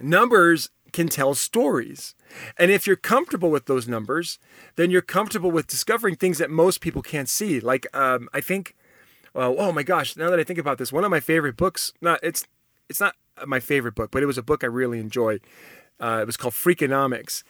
numbers 0.00 0.70
can 0.92 1.08
tell 1.08 1.34
stories. 1.34 2.14
And 2.58 2.70
if 2.70 2.86
you're 2.86 2.96
comfortable 2.96 3.50
with 3.50 3.64
those 3.64 3.88
numbers, 3.88 4.38
then 4.76 4.90
you're 4.90 5.00
comfortable 5.00 5.50
with 5.50 5.66
discovering 5.66 6.16
things 6.16 6.38
that 6.38 6.50
most 6.50 6.80
people 6.80 7.00
can't 7.00 7.28
see. 7.28 7.60
Like, 7.60 7.86
um, 7.96 8.28
I 8.34 8.42
think 8.42 8.74
uh, 9.34 9.54
oh 9.56 9.72
my 9.72 9.82
gosh! 9.82 10.16
Now 10.16 10.30
that 10.30 10.38
I 10.38 10.44
think 10.44 10.58
about 10.58 10.78
this, 10.78 10.92
one 10.92 11.04
of 11.04 11.10
my 11.10 11.20
favorite 11.20 11.56
books. 11.56 11.92
Not 12.00 12.20
it's 12.22 12.46
it's 12.88 13.00
not 13.00 13.16
my 13.46 13.60
favorite 13.60 13.94
book, 13.94 14.10
but 14.10 14.22
it 14.22 14.26
was 14.26 14.38
a 14.38 14.42
book 14.42 14.62
I 14.62 14.66
really 14.66 14.98
enjoyed. 14.98 15.40
Uh, 15.98 16.18
it 16.20 16.26
was 16.26 16.36
called 16.36 16.54
Freakonomics, 16.54 17.42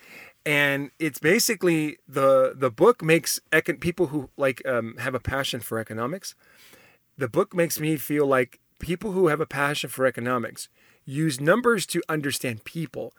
and 0.45 0.91
it's 0.99 1.19
basically 1.19 1.99
the 2.09 2.53
the 2.57 2.71
book 2.71 3.03
makes 3.03 3.41
econ- 3.53 3.81
people 3.81 4.09
who 4.09 4.31
like 4.37 4.67
um, 4.67 4.97
have 4.99 5.15
a 5.15 5.21
passion 5.21 5.61
for 5.61 5.79
economics. 5.79 6.35
The 7.17 7.29
book 7.29 7.55
makes 7.55 7.79
me 7.79 7.97
feel 7.97 8.27
like 8.27 8.59
people 8.79 9.13
who 9.13 9.29
have 9.29 9.41
a 9.41 9.47
passion 9.47 9.91
for 9.91 10.07
economics 10.07 10.69
use 11.05 11.41
numbers 11.41 11.87
to 11.87 12.03
understand 12.09 12.65
people, 12.65 13.13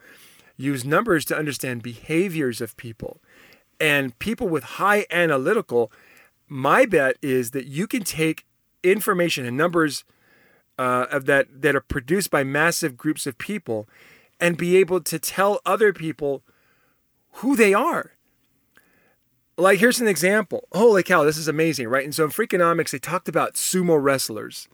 use 0.57 0.83
numbers 0.83 1.25
to 1.25 1.37
understand 1.37 1.81
behaviors 1.81 2.61
of 2.61 2.75
people, 2.77 3.21
and 3.79 4.17
people 4.19 4.47
with 4.47 4.63
high 4.63 5.05
analytical. 5.11 5.91
My 6.47 6.85
bet 6.85 7.15
is 7.21 7.51
that 7.51 7.67
you 7.67 7.87
can 7.87 8.03
take 8.03 8.45
information 8.83 9.45
and 9.45 9.55
numbers 9.55 10.03
uh, 10.77 11.05
of 11.09 11.25
that 11.25 11.61
that 11.61 11.75
are 11.75 11.81
produced 11.81 12.29
by 12.29 12.43
massive 12.43 12.97
groups 12.97 13.25
of 13.25 13.37
people 13.37 13.87
and 14.39 14.57
be 14.57 14.75
able 14.75 14.99
to 14.99 15.19
tell 15.19 15.61
other 15.65 15.93
people 15.93 16.43
who 17.33 17.55
they 17.55 17.73
are. 17.73 18.11
Like, 19.57 19.79
here's 19.79 20.01
an 20.01 20.07
example. 20.07 20.67
Holy 20.71 21.03
cow, 21.03 21.23
this 21.23 21.37
is 21.37 21.47
amazing, 21.47 21.87
right? 21.87 22.03
And 22.03 22.13
so 22.13 22.23
in 22.23 22.31
Freakonomics, 22.31 22.91
they 22.91 22.99
talked 22.99 23.27
about 23.27 23.53
sumo 23.53 24.01
wrestlers. 24.01 24.67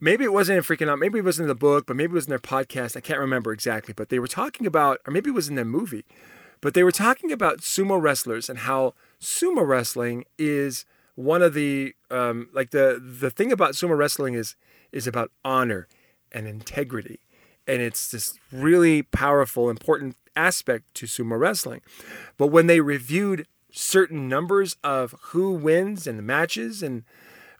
Maybe 0.00 0.22
it 0.22 0.32
wasn't 0.32 0.58
in 0.58 0.64
Freakonomics, 0.64 1.00
maybe 1.00 1.18
it 1.18 1.24
wasn't 1.24 1.46
in 1.46 1.48
the 1.48 1.56
book, 1.56 1.86
but 1.86 1.96
maybe 1.96 2.12
it 2.12 2.14
was 2.14 2.26
in 2.26 2.30
their 2.30 2.38
podcast. 2.38 2.96
I 2.96 3.00
can't 3.00 3.18
remember 3.18 3.52
exactly, 3.52 3.92
but 3.92 4.08
they 4.08 4.20
were 4.20 4.28
talking 4.28 4.66
about, 4.66 5.00
or 5.06 5.12
maybe 5.12 5.30
it 5.30 5.34
was 5.34 5.48
in 5.48 5.56
their 5.56 5.64
movie, 5.64 6.04
but 6.60 6.74
they 6.74 6.84
were 6.84 6.92
talking 6.92 7.32
about 7.32 7.58
sumo 7.58 8.00
wrestlers 8.00 8.48
and 8.48 8.60
how 8.60 8.94
sumo 9.20 9.66
wrestling 9.66 10.24
is 10.38 10.84
one 11.16 11.42
of 11.42 11.52
the 11.52 11.94
um, 12.12 12.48
like 12.52 12.70
the 12.70 13.02
the 13.04 13.30
thing 13.30 13.50
about 13.50 13.72
sumo 13.72 13.96
wrestling 13.96 14.34
is 14.34 14.54
is 14.92 15.08
about 15.08 15.32
honor 15.44 15.88
and 16.30 16.46
integrity 16.46 17.18
and 17.68 17.82
it's 17.82 18.10
this 18.10 18.38
really 18.50 19.02
powerful 19.02 19.68
important 19.68 20.16
aspect 20.34 20.94
to 20.94 21.06
sumo 21.06 21.38
wrestling. 21.38 21.82
But 22.38 22.46
when 22.48 22.66
they 22.66 22.80
reviewed 22.80 23.46
certain 23.70 24.28
numbers 24.28 24.76
of 24.82 25.14
who 25.20 25.52
wins 25.52 26.06
and 26.06 26.18
the 26.18 26.22
matches 26.22 26.82
and 26.82 27.04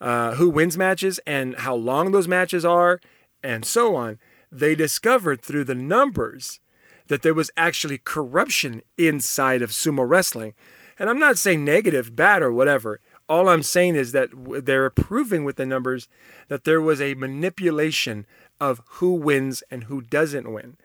uh, 0.01 0.35
who 0.37 0.49
wins 0.49 0.79
matches 0.79 1.21
and 1.27 1.57
how 1.57 1.75
long 1.75 2.13
those 2.13 2.29
matches 2.29 2.65
are 2.65 3.01
and 3.43 3.65
so 3.65 3.95
on 3.95 4.19
they 4.51 4.75
discovered 4.75 5.43
through 5.43 5.65
the 5.65 5.75
numbers 5.75 6.61
that 7.09 7.23
there 7.23 7.35
was 7.35 7.51
actually 7.57 7.99
corruption 7.99 8.81
inside 8.97 9.61
of 9.61 9.71
sumo 9.71 10.09
wrestling. 10.09 10.55
And 10.99 11.11
i'm 11.11 11.19
not 11.19 11.37
saying 11.37 11.65
negative 11.65 12.17
bad 12.17 12.43
or 12.43 12.53
whatever. 12.53 13.01
All 13.29 13.51
I'm 13.51 13.63
saying 13.63 13.95
is 13.97 14.13
that 14.13 14.31
they're 14.65 14.89
proving 14.89 15.45
with 15.45 15.57
the 15.57 15.67
numbers 15.67 16.09
that 16.49 16.65
there 16.65 16.81
was 16.81 16.99
a 16.99 17.13
manipulation 17.13 18.27
of 18.61 18.83
who 18.87 19.13
wins 19.15 19.63
and 19.71 19.85
who 19.85 20.01
doesn't 20.01 20.53
win. 20.53 20.77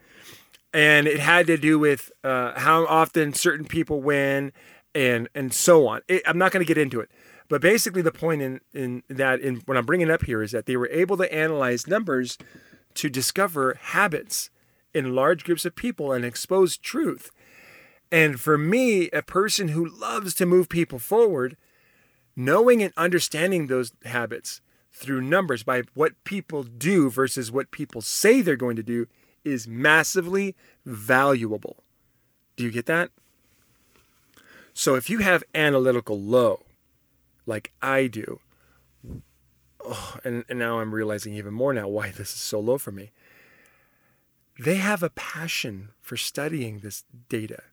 And 0.72 1.06
it 1.06 1.20
had 1.20 1.46
to 1.46 1.56
do 1.56 1.78
with 1.78 2.10
uh, 2.22 2.58
how 2.58 2.86
often 2.86 3.32
certain 3.32 3.66
people 3.66 4.02
win 4.02 4.52
and 4.94 5.28
and 5.34 5.52
so 5.52 5.86
on. 5.86 6.02
It, 6.08 6.22
I'm 6.26 6.38
not 6.38 6.52
going 6.52 6.64
to 6.64 6.68
get 6.68 6.78
into 6.78 7.00
it. 7.00 7.10
But 7.48 7.60
basically, 7.60 8.02
the 8.02 8.12
point 8.12 8.42
in, 8.42 8.60
in 8.72 9.02
that 9.08 9.40
in 9.40 9.56
what 9.66 9.76
I'm 9.76 9.86
bringing 9.86 10.10
up 10.10 10.24
here 10.24 10.42
is 10.42 10.52
that 10.52 10.66
they 10.66 10.76
were 10.76 10.88
able 10.88 11.16
to 11.18 11.32
analyze 11.32 11.86
numbers 11.86 12.38
to 12.94 13.10
discover 13.10 13.78
habits 13.80 14.50
in 14.94 15.14
large 15.14 15.44
groups 15.44 15.64
of 15.64 15.74
people 15.74 16.12
and 16.12 16.24
expose 16.24 16.76
truth. 16.76 17.30
And 18.10 18.40
for 18.40 18.56
me, 18.56 19.10
a 19.10 19.22
person 19.22 19.68
who 19.68 19.84
loves 19.84 20.34
to 20.34 20.46
move 20.46 20.68
people 20.68 20.98
forward, 20.98 21.56
knowing 22.36 22.82
and 22.82 22.92
understanding 22.96 23.66
those 23.66 23.92
habits 24.04 24.60
through 24.94 25.20
numbers 25.20 25.64
by 25.64 25.82
what 25.94 26.12
people 26.22 26.62
do 26.62 27.10
versus 27.10 27.50
what 27.50 27.72
people 27.72 28.00
say 28.00 28.40
they're 28.40 28.54
going 28.54 28.76
to 28.76 28.82
do 28.82 29.06
is 29.44 29.66
massively 29.66 30.54
valuable. 30.86 31.82
Do 32.56 32.62
you 32.62 32.70
get 32.70 32.86
that? 32.86 33.10
So 34.72 34.94
if 34.94 35.10
you 35.10 35.18
have 35.18 35.42
analytical 35.54 36.18
low, 36.20 36.62
like 37.44 37.72
I 37.82 38.06
do, 38.06 38.40
oh, 39.84 40.16
and, 40.24 40.44
and 40.48 40.58
now 40.58 40.78
I'm 40.78 40.94
realizing 40.94 41.34
even 41.34 41.52
more 41.52 41.74
now 41.74 41.88
why 41.88 42.10
this 42.16 42.32
is 42.32 42.40
so 42.40 42.60
low 42.60 42.78
for 42.78 42.92
me. 42.92 43.10
They 44.58 44.76
have 44.76 45.02
a 45.02 45.10
passion 45.10 45.90
for 46.00 46.16
studying 46.16 46.78
this 46.78 47.02
data. 47.28 47.64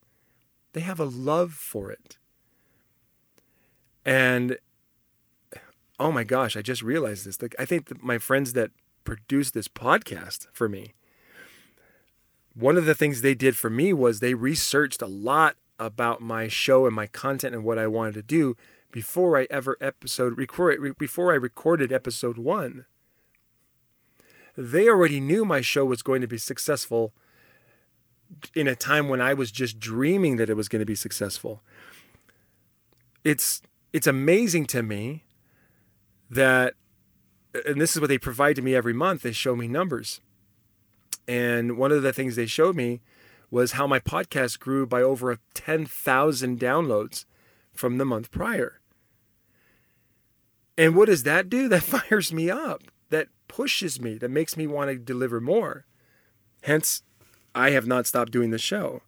They 0.74 0.82
have 0.82 1.00
a 1.00 1.06
love 1.06 1.54
for 1.54 1.92
it. 1.92 2.18
And 4.04 4.58
oh 6.02 6.12
my 6.12 6.24
gosh, 6.24 6.58
I 6.58 6.64
just 6.64 6.82
realized 6.82 7.26
this. 7.26 7.42
Like 7.42 7.56
I 7.60 7.66
think 7.66 8.04
my 8.04 8.18
friends 8.18 8.54
that 8.54 8.72
produced 9.04 9.54
this 9.54 9.68
podcast 9.68 10.48
for 10.52 10.68
me, 10.68 10.94
one 12.56 12.76
of 12.76 12.86
the 12.86 12.96
things 12.96 13.22
they 13.22 13.36
did 13.36 13.56
for 13.56 13.70
me 13.70 13.94
was 13.94 14.20
they 14.20 14.34
researched 14.34 15.04
a 15.04 15.08
lot 15.08 15.58
about 15.78 16.20
my 16.20 16.48
show 16.48 16.88
and 16.88 16.96
my 16.96 17.06
content 17.06 17.54
and 17.54 17.64
what 17.64 17.78
I 17.78 17.86
wanted 17.86 18.16
to 18.16 18.24
do 18.24 18.58
before 18.92 19.38
I 19.38 19.46
ever 19.52 19.78
episode 19.80 20.38
record 20.38 20.98
before 20.98 21.32
I 21.32 21.36
recorded 21.36 21.92
episode 21.92 22.38
1. 22.38 22.86
They 24.58 24.90
already 24.90 25.20
knew 25.20 25.46
my 25.46 25.62
show 25.62 25.86
was 25.86 26.02
going 26.02 26.22
to 26.22 26.28
be 26.28 26.40
successful 26.40 27.14
in 28.56 28.68
a 28.68 28.76
time 28.76 29.08
when 29.08 29.22
I 29.22 29.36
was 29.36 29.52
just 29.52 29.80
dreaming 29.80 30.38
that 30.38 30.50
it 30.50 30.56
was 30.56 30.68
going 30.68 30.82
to 30.82 30.86
be 30.86 30.96
successful. 30.96 31.62
It's 33.24 33.62
it's 33.94 34.08
amazing 34.08 34.66
to 34.68 34.82
me 34.82 35.26
that, 36.32 36.74
and 37.66 37.80
this 37.80 37.94
is 37.96 38.02
what 38.02 38.08
they 38.08 38.18
provide 38.18 38.56
to 38.56 38.62
me 38.62 38.74
every 38.74 38.94
month. 38.94 39.22
They 39.22 39.32
show 39.32 39.56
me 39.56 39.68
numbers. 39.68 40.22
And 41.28 41.78
one 41.78 41.92
of 41.92 42.02
the 42.02 42.14
things 42.14 42.36
they 42.36 42.46
showed 42.48 42.76
me 42.76 43.02
was 43.52 43.74
how 43.74 43.86
my 43.86 44.00
podcast 44.00 44.60
grew 44.60 44.86
by 44.88 45.02
over 45.02 45.38
10,000 45.54 46.60
downloads 46.60 47.26
from 47.74 47.98
the 47.98 48.06
month 48.06 48.32
prior. 48.32 48.80
And 50.78 50.96
what 50.96 51.08
does 51.08 51.24
that 51.24 51.50
do? 51.50 51.68
That 51.70 51.84
fires 51.84 52.34
me 52.34 52.50
up. 52.50 52.84
That 53.10 53.28
pushes 53.48 54.00
me. 54.00 54.18
That 54.18 54.32
makes 54.32 54.56
me 54.56 54.66
want 54.66 54.90
to 54.90 54.98
deliver 54.98 55.42
more. 55.42 55.86
Hence, 56.64 57.04
I 57.54 57.72
have 57.72 57.86
not 57.86 58.08
stopped 58.08 58.32
doing 58.32 58.52
the 58.52 58.58
show. 58.58 59.02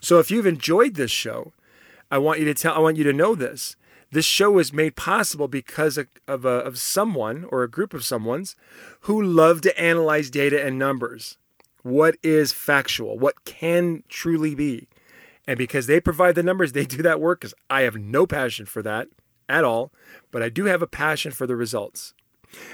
So 0.00 0.20
if 0.20 0.30
you've 0.30 0.46
enjoyed 0.46 0.94
this 0.94 1.10
show, 1.10 1.52
I 2.10 2.18
want 2.18 2.38
you 2.38 2.44
to 2.46 2.54
tell 2.54 2.74
I 2.74 2.78
want 2.78 2.96
you 2.96 3.04
to 3.04 3.12
know 3.12 3.34
this. 3.34 3.76
This 4.10 4.24
show 4.24 4.58
is 4.58 4.72
made 4.72 4.96
possible 4.96 5.48
because 5.48 5.98
of, 5.98 6.44
a, 6.44 6.48
of 6.48 6.78
someone 6.78 7.44
or 7.50 7.62
a 7.62 7.70
group 7.70 7.92
of 7.92 8.04
someone's 8.04 8.56
who 9.02 9.22
love 9.22 9.60
to 9.62 9.80
analyze 9.80 10.30
data 10.30 10.64
and 10.64 10.78
numbers. 10.78 11.36
What 11.82 12.16
is 12.22 12.52
factual? 12.52 13.18
What 13.18 13.44
can 13.44 14.02
truly 14.08 14.54
be? 14.54 14.88
And 15.46 15.58
because 15.58 15.86
they 15.86 16.00
provide 16.00 16.34
the 16.34 16.42
numbers, 16.42 16.72
they 16.72 16.84
do 16.84 17.02
that 17.02 17.20
work 17.20 17.40
because 17.40 17.54
I 17.70 17.82
have 17.82 17.96
no 17.96 18.26
passion 18.26 18.66
for 18.66 18.82
that 18.82 19.08
at 19.48 19.64
all, 19.64 19.92
but 20.30 20.42
I 20.42 20.48
do 20.48 20.64
have 20.66 20.82
a 20.82 20.86
passion 20.86 21.32
for 21.32 21.46
the 21.46 21.56
results. 21.56 22.14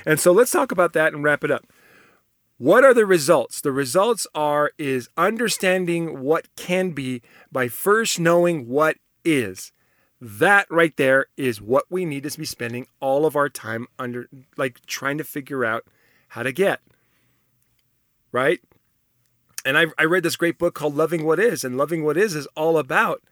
And 0.07 0.21
so 0.21 0.33
let's 0.33 0.51
talk 0.51 0.73
about 0.73 0.93
that 0.93 1.13
and 1.13 1.23
wrap 1.23 1.45
it 1.45 1.51
up. 1.51 1.67
What 2.59 2.85
are 2.85 2.95
the 2.95 3.07
results? 3.07 3.61
The 3.61 3.73
results 3.73 4.27
are 4.35 4.73
is 4.79 5.09
understanding 5.17 6.21
what 6.21 6.47
can 6.57 6.91
be 6.91 7.23
by 7.51 7.69
first 7.69 8.21
knowing 8.21 8.69
what 8.69 8.97
is. 9.25 9.73
That 10.21 10.67
right 10.71 10.97
there 10.97 11.27
is 11.37 11.61
what 11.61 11.85
we 11.91 12.05
need 12.05 12.23
to 12.25 12.39
be 12.39 12.45
spending 12.45 12.87
all 13.01 13.27
of 13.27 13.37
our 13.37 13.49
time 13.49 13.87
under, 13.99 14.29
like 14.57 14.85
trying 14.87 15.19
to 15.19 15.25
figure 15.25 15.65
out 15.65 15.85
how 16.29 16.43
to 16.43 16.53
get. 16.53 16.81
Right? 18.33 18.61
And 19.65 19.79
I, 19.79 19.87
I 19.99 20.05
read 20.05 20.23
this 20.23 20.37
great 20.37 20.59
book 20.59 20.75
called 20.75 20.95
Loving 20.95 21.25
What 21.25 21.39
Is, 21.39 21.65
and 21.65 21.77
Loving 21.77 22.05
What 22.05 22.17
Is 22.17 22.35
is 22.35 22.47
all 22.55 22.79
about 22.79 23.23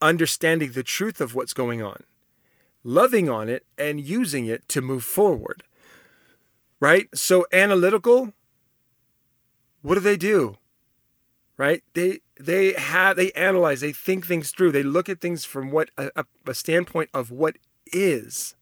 understanding 0.00 0.72
the 0.72 0.82
truth 0.82 1.20
of 1.20 1.34
what's 1.34 1.52
going 1.52 1.82
on, 1.82 2.04
loving 2.82 3.28
on 3.28 3.48
it, 3.48 3.66
and 3.76 4.00
using 4.00 4.46
it 4.46 4.68
to 4.70 4.80
move 4.80 5.04
forward. 5.04 5.62
Right? 6.80 7.08
So, 7.14 7.46
analytical, 7.52 8.32
what 9.82 9.94
do 9.94 10.00
they 10.00 10.16
do? 10.16 10.56
Right? 11.58 11.82
They 11.92 12.20
they 12.40 12.72
have 12.72 13.16
they 13.16 13.32
analyze 13.32 13.80
they 13.80 13.92
think 13.92 14.26
things 14.26 14.50
through. 14.50 14.72
They 14.72 14.82
look 14.82 15.08
at 15.08 15.20
things 15.20 15.44
from 15.44 15.70
what 15.70 15.90
a, 15.98 16.24
a 16.46 16.54
standpoint 16.54 17.10
of 17.12 17.30
what 17.30 17.56
is 17.92 18.54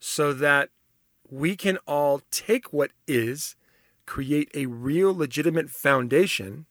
so 0.00 0.32
that 0.32 0.70
we 1.30 1.54
can 1.54 1.78
all 1.86 2.22
take 2.30 2.72
what 2.72 2.90
is 3.06 3.56
create 4.04 4.50
a 4.54 4.66
real 4.66 5.14
legitimate 5.14 5.70
foundation 5.70 6.66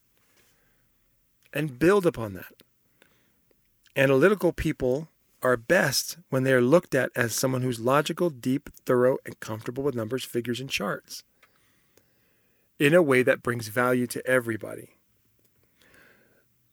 and 1.53 1.79
build 1.79 2.05
upon 2.05 2.33
that. 2.33 2.61
Analytical 3.95 4.51
people 4.51 5.09
are 5.41 5.57
best 5.57 6.17
when 6.29 6.43
they 6.43 6.53
are 6.53 6.61
looked 6.61 6.93
at 6.93 7.09
as 7.15 7.33
someone 7.33 7.61
who's 7.61 7.79
logical 7.79 8.29
deep 8.29 8.69
thorough 8.85 9.17
and 9.25 9.39
comfortable 9.39 9.83
with 9.83 9.95
numbers 9.95 10.25
figures 10.25 10.59
and 10.59 10.69
charts 10.69 11.23
in 12.77 12.93
a 12.93 13.01
way 13.01 13.23
that 13.23 13.41
brings 13.41 13.69
value 13.69 14.07
to 14.07 14.25
everybody 14.27 14.89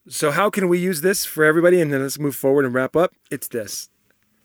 so, 0.09 0.31
how 0.31 0.51
can 0.51 0.69
we 0.69 0.79
use 0.79 1.03
this 1.03 1.25
for 1.25 1.45
everybody? 1.45 1.81
And 1.81 1.93
then 1.93 2.03
let's 2.03 2.19
move 2.19 2.37
forward 2.37 2.65
and 2.65 2.75
wrap 2.75 2.97
up. 2.97 3.13
It's 3.31 3.49
this 3.49 3.91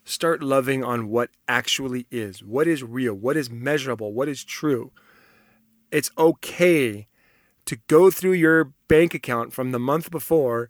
start 0.05 0.43
loving 0.43 0.83
on 0.83 1.09
what 1.09 1.29
actually 1.47 2.05
is, 2.11 2.43
what 2.43 2.67
is 2.67 2.83
real, 2.83 3.13
what 3.13 3.37
is 3.37 3.49
measurable, 3.49 4.13
what 4.13 4.27
is 4.27 4.43
true. 4.43 4.91
it's 5.91 6.11
okay 6.17 7.07
to 7.65 7.77
go 7.87 8.11
through 8.11 8.33
your 8.33 8.73
bank 8.87 9.13
account 9.13 9.53
from 9.53 9.71
the 9.71 9.79
month 9.79 10.11
before 10.11 10.69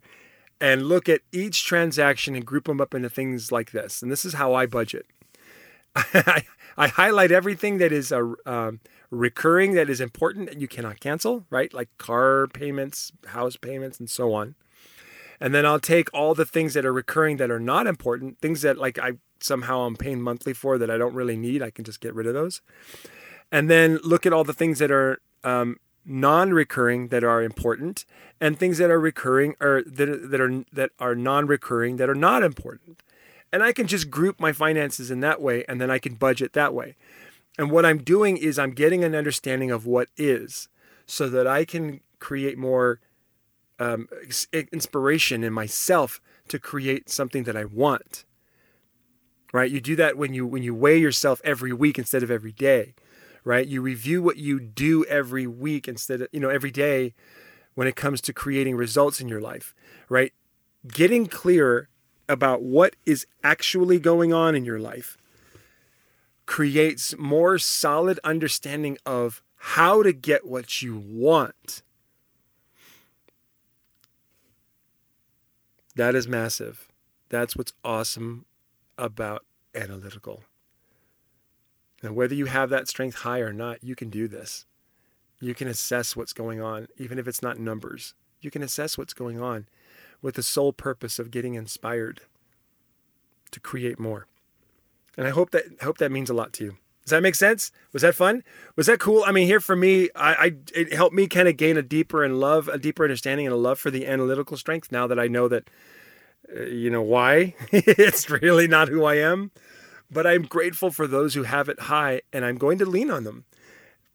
and 0.60 0.86
look 0.86 1.08
at 1.08 1.22
each 1.32 1.64
transaction 1.64 2.36
and 2.36 2.46
group 2.46 2.66
them 2.66 2.80
up 2.80 2.94
into 2.94 3.10
things 3.10 3.50
like 3.50 3.72
this. 3.72 4.02
And 4.02 4.12
this 4.12 4.24
is 4.24 4.34
how 4.34 4.54
I 4.54 4.66
budget. 4.66 5.06
I, 5.96 6.44
I 6.76 6.88
highlight 6.88 7.32
everything 7.32 7.78
that 7.78 7.92
is 7.92 8.12
a 8.12 8.34
um, 8.46 8.80
recurring 9.10 9.74
that 9.74 9.90
is 9.90 10.00
important 10.00 10.48
that 10.48 10.60
you 10.60 10.68
cannot 10.68 11.00
cancel, 11.00 11.44
right? 11.50 11.72
Like 11.72 11.88
car 11.98 12.46
payments, 12.48 13.12
house 13.26 13.56
payments, 13.56 13.98
and 13.98 14.08
so 14.08 14.34
on. 14.34 14.54
And 15.40 15.54
then 15.54 15.66
I'll 15.66 15.80
take 15.80 16.08
all 16.14 16.34
the 16.34 16.44
things 16.44 16.74
that 16.74 16.84
are 16.84 16.92
recurring 16.92 17.36
that 17.38 17.50
are 17.50 17.60
not 17.60 17.86
important, 17.86 18.40
things 18.40 18.62
that 18.62 18.78
like 18.78 18.98
I 18.98 19.12
somehow 19.40 19.80
I'm 19.82 19.96
paying 19.96 20.22
monthly 20.22 20.54
for 20.54 20.78
that 20.78 20.90
I 20.90 20.96
don't 20.96 21.14
really 21.14 21.36
need. 21.36 21.62
I 21.62 21.70
can 21.70 21.84
just 21.84 22.00
get 22.00 22.14
rid 22.14 22.26
of 22.26 22.34
those. 22.34 22.62
And 23.52 23.68
then 23.68 23.98
look 24.02 24.26
at 24.26 24.32
all 24.32 24.44
the 24.44 24.52
things 24.52 24.78
that 24.78 24.90
are 24.90 25.20
um, 25.42 25.76
non-recurring 26.04 27.08
that 27.08 27.24
are 27.24 27.42
important, 27.42 28.04
and 28.40 28.58
things 28.58 28.78
that 28.78 28.90
are 28.90 29.00
recurring 29.00 29.54
or 29.60 29.82
that, 29.86 30.30
that 30.30 30.40
are 30.40 30.64
that 30.72 30.90
are 30.98 31.14
non-recurring 31.14 31.96
that 31.96 32.08
are 32.10 32.14
not 32.14 32.42
important. 32.42 33.02
And 33.52 33.62
I 33.62 33.72
can 33.72 33.86
just 33.86 34.10
group 34.10 34.40
my 34.40 34.52
finances 34.52 35.10
in 35.10 35.20
that 35.20 35.40
way, 35.40 35.64
and 35.68 35.80
then 35.80 35.90
I 35.90 35.98
can 35.98 36.14
budget 36.14 36.54
that 36.54 36.74
way. 36.74 36.96
And 37.56 37.70
what 37.70 37.86
I'm 37.86 37.98
doing 37.98 38.36
is 38.36 38.58
I'm 38.58 38.72
getting 38.72 39.04
an 39.04 39.14
understanding 39.14 39.70
of 39.70 39.86
what 39.86 40.08
is, 40.16 40.68
so 41.06 41.28
that 41.28 41.46
I 41.46 41.64
can 41.64 42.00
create 42.18 42.58
more 42.58 43.00
um, 43.78 44.08
inspiration 44.72 45.42
in 45.44 45.52
myself 45.52 46.20
to 46.48 46.58
create 46.58 47.08
something 47.08 47.44
that 47.44 47.56
I 47.56 47.64
want. 47.64 48.24
Right? 49.52 49.70
You 49.70 49.80
do 49.80 49.96
that 49.96 50.16
when 50.16 50.34
you 50.34 50.46
when 50.46 50.62
you 50.62 50.74
weigh 50.74 50.98
yourself 50.98 51.40
every 51.44 51.72
week 51.72 51.98
instead 51.98 52.22
of 52.22 52.30
every 52.30 52.52
day. 52.52 52.94
Right? 53.44 53.66
You 53.66 53.82
review 53.82 54.22
what 54.22 54.36
you 54.36 54.58
do 54.58 55.04
every 55.04 55.46
week 55.46 55.86
instead 55.86 56.22
of 56.22 56.28
you 56.32 56.40
know 56.40 56.48
every 56.48 56.70
day 56.70 57.14
when 57.74 57.86
it 57.86 57.96
comes 57.96 58.20
to 58.22 58.32
creating 58.32 58.76
results 58.76 59.20
in 59.20 59.28
your 59.28 59.40
life. 59.40 59.74
Right? 60.08 60.32
Getting 60.86 61.26
clear 61.26 61.88
about 62.28 62.62
what 62.62 62.96
is 63.06 63.26
actually 63.42 63.98
going 63.98 64.32
on 64.32 64.54
in 64.54 64.64
your 64.64 64.80
life 64.80 65.16
creates 66.46 67.16
more 67.16 67.58
solid 67.58 68.18
understanding 68.24 68.98
of 69.06 69.42
how 69.56 70.02
to 70.02 70.12
get 70.12 70.46
what 70.46 70.82
you 70.82 70.96
want 70.96 71.82
That 75.94 76.14
is 76.14 76.26
massive. 76.26 76.88
That's 77.28 77.56
what's 77.56 77.72
awesome 77.84 78.46
about 78.98 79.44
analytical. 79.74 80.44
And 82.02 82.14
whether 82.14 82.34
you 82.34 82.46
have 82.46 82.70
that 82.70 82.88
strength 82.88 83.18
high 83.18 83.40
or 83.40 83.52
not, 83.52 83.82
you 83.82 83.94
can 83.94 84.10
do 84.10 84.28
this. 84.28 84.66
You 85.40 85.54
can 85.54 85.68
assess 85.68 86.16
what's 86.16 86.32
going 86.32 86.60
on, 86.60 86.88
even 86.96 87.18
if 87.18 87.26
it's 87.26 87.42
not 87.42 87.58
numbers. 87.58 88.14
You 88.40 88.50
can 88.50 88.62
assess 88.62 88.98
what's 88.98 89.14
going 89.14 89.40
on 89.40 89.66
with 90.20 90.34
the 90.34 90.42
sole 90.42 90.72
purpose 90.72 91.18
of 91.18 91.30
getting 91.30 91.54
inspired 91.54 92.20
to 93.50 93.60
create 93.60 93.98
more. 93.98 94.26
And 95.16 95.26
I 95.26 95.30
hope 95.30 95.50
that 95.50 95.64
hope 95.82 95.98
that 95.98 96.12
means 96.12 96.28
a 96.28 96.34
lot 96.34 96.52
to 96.54 96.64
you. 96.64 96.76
Does 97.04 97.10
that 97.10 97.22
make 97.22 97.34
sense? 97.34 97.70
Was 97.92 98.02
that 98.02 98.14
fun? 98.14 98.42
Was 98.76 98.86
that 98.86 98.98
cool? 98.98 99.24
I 99.26 99.32
mean, 99.32 99.46
here 99.46 99.60
for 99.60 99.76
me, 99.76 100.08
I, 100.16 100.34
I 100.34 100.52
it 100.74 100.92
helped 100.92 101.14
me 101.14 101.26
kind 101.26 101.48
of 101.48 101.56
gain 101.56 101.76
a 101.76 101.82
deeper 101.82 102.24
and 102.24 102.40
love, 102.40 102.68
a 102.68 102.78
deeper 102.78 103.04
understanding 103.04 103.46
and 103.46 103.52
a 103.52 103.58
love 103.58 103.78
for 103.78 103.90
the 103.90 104.06
analytical 104.06 104.56
strength. 104.56 104.90
Now 104.90 105.06
that 105.06 105.18
I 105.18 105.28
know 105.28 105.46
that, 105.48 105.68
uh, 106.56 106.62
you 106.62 106.88
know, 106.88 107.02
why 107.02 107.54
it's 107.72 108.30
really 108.30 108.66
not 108.66 108.88
who 108.88 109.04
I 109.04 109.16
am, 109.16 109.50
but 110.10 110.26
I'm 110.26 110.42
grateful 110.42 110.90
for 110.90 111.06
those 111.06 111.34
who 111.34 111.42
have 111.42 111.68
it 111.68 111.80
high, 111.80 112.22
and 112.32 112.44
I'm 112.44 112.56
going 112.56 112.78
to 112.78 112.86
lean 112.86 113.10
on 113.10 113.24
them 113.24 113.44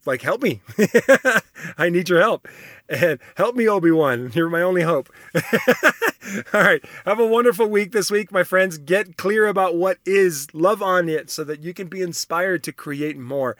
like 0.06 0.22
help 0.22 0.42
me 0.42 0.62
i 1.78 1.88
need 1.90 2.08
your 2.08 2.20
help 2.20 2.48
and 2.88 3.18
help 3.36 3.54
me 3.54 3.68
obi-wan 3.68 4.30
you're 4.34 4.48
my 4.48 4.62
only 4.62 4.82
hope 4.82 5.10
all 6.54 6.60
right. 6.60 6.84
Have 7.04 7.18
a 7.18 7.26
wonderful 7.26 7.66
week 7.66 7.92
this 7.92 8.10
week 8.10 8.32
my 8.32 8.42
friends. 8.44 8.78
Get 8.78 9.16
clear 9.16 9.46
about 9.46 9.76
what 9.76 9.98
is 10.04 10.48
love 10.52 10.82
on 10.82 11.08
it 11.08 11.30
so 11.30 11.44
that 11.44 11.62
you 11.62 11.74
can 11.74 11.88
be 11.88 12.02
inspired 12.02 12.62
to 12.64 12.72
create 12.72 13.18
more. 13.18 13.56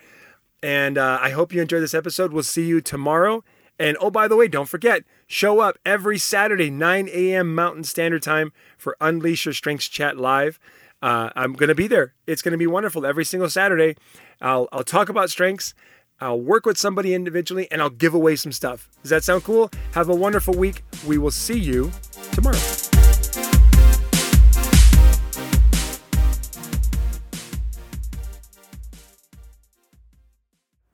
And 0.62 0.98
uh, 0.98 1.18
i 1.22 1.30
hope 1.30 1.52
you 1.52 1.62
enjoyed 1.62 1.82
this 1.82 1.94
episode. 1.94 2.32
We'll 2.32 2.42
see 2.42 2.66
you 2.66 2.80
tomorrow. 2.80 3.44
And 3.78 3.96
oh 4.00 4.10
by 4.10 4.28
the 4.28 4.36
way 4.36 4.48
don't 4.48 4.68
forget 4.68 5.04
show 5.26 5.60
up 5.60 5.78
every 5.86 6.18
saturday 6.18 6.70
9 6.70 7.08
a.m 7.12 7.54
mountain 7.54 7.84
standard 7.84 8.22
time 8.22 8.52
for 8.76 8.96
unleash 9.00 9.46
your 9.46 9.54
strengths 9.54 9.88
chat 9.88 10.18
live. 10.18 10.58
Uh, 11.02 11.30
i'm 11.34 11.54
going 11.54 11.68
to 11.68 11.74
be 11.74 11.86
there. 11.86 12.14
It's 12.26 12.42
going 12.42 12.52
to 12.52 12.58
be 12.58 12.66
wonderful 12.66 13.06
every 13.06 13.24
single 13.24 13.48
saturday. 13.48 13.96
I'll, 14.40 14.68
I'll 14.72 14.84
talk 14.84 15.08
about 15.08 15.30
strengths. 15.30 15.74
I'll 16.20 16.40
work 16.40 16.66
with 16.66 16.76
somebody 16.76 17.14
individually 17.14 17.66
and 17.70 17.80
I'll 17.80 17.88
give 17.88 18.12
away 18.12 18.36
some 18.36 18.52
stuff. 18.52 18.90
Does 19.02 19.10
that 19.10 19.24
sound 19.24 19.44
cool? 19.44 19.70
Have 19.92 20.10
a 20.10 20.14
wonderful 20.14 20.52
week. 20.52 20.82
We 21.06 21.16
will 21.16 21.30
see 21.30 21.58
you 21.58 21.90
tomorrow. 22.32 22.58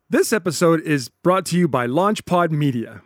This 0.09 0.33
episode 0.33 0.81
is 0.83 1.09
brought 1.09 1.45
to 1.47 1.59
you 1.59 1.67
by 1.67 1.87
LaunchPod 1.87 2.51
Media. 2.51 3.03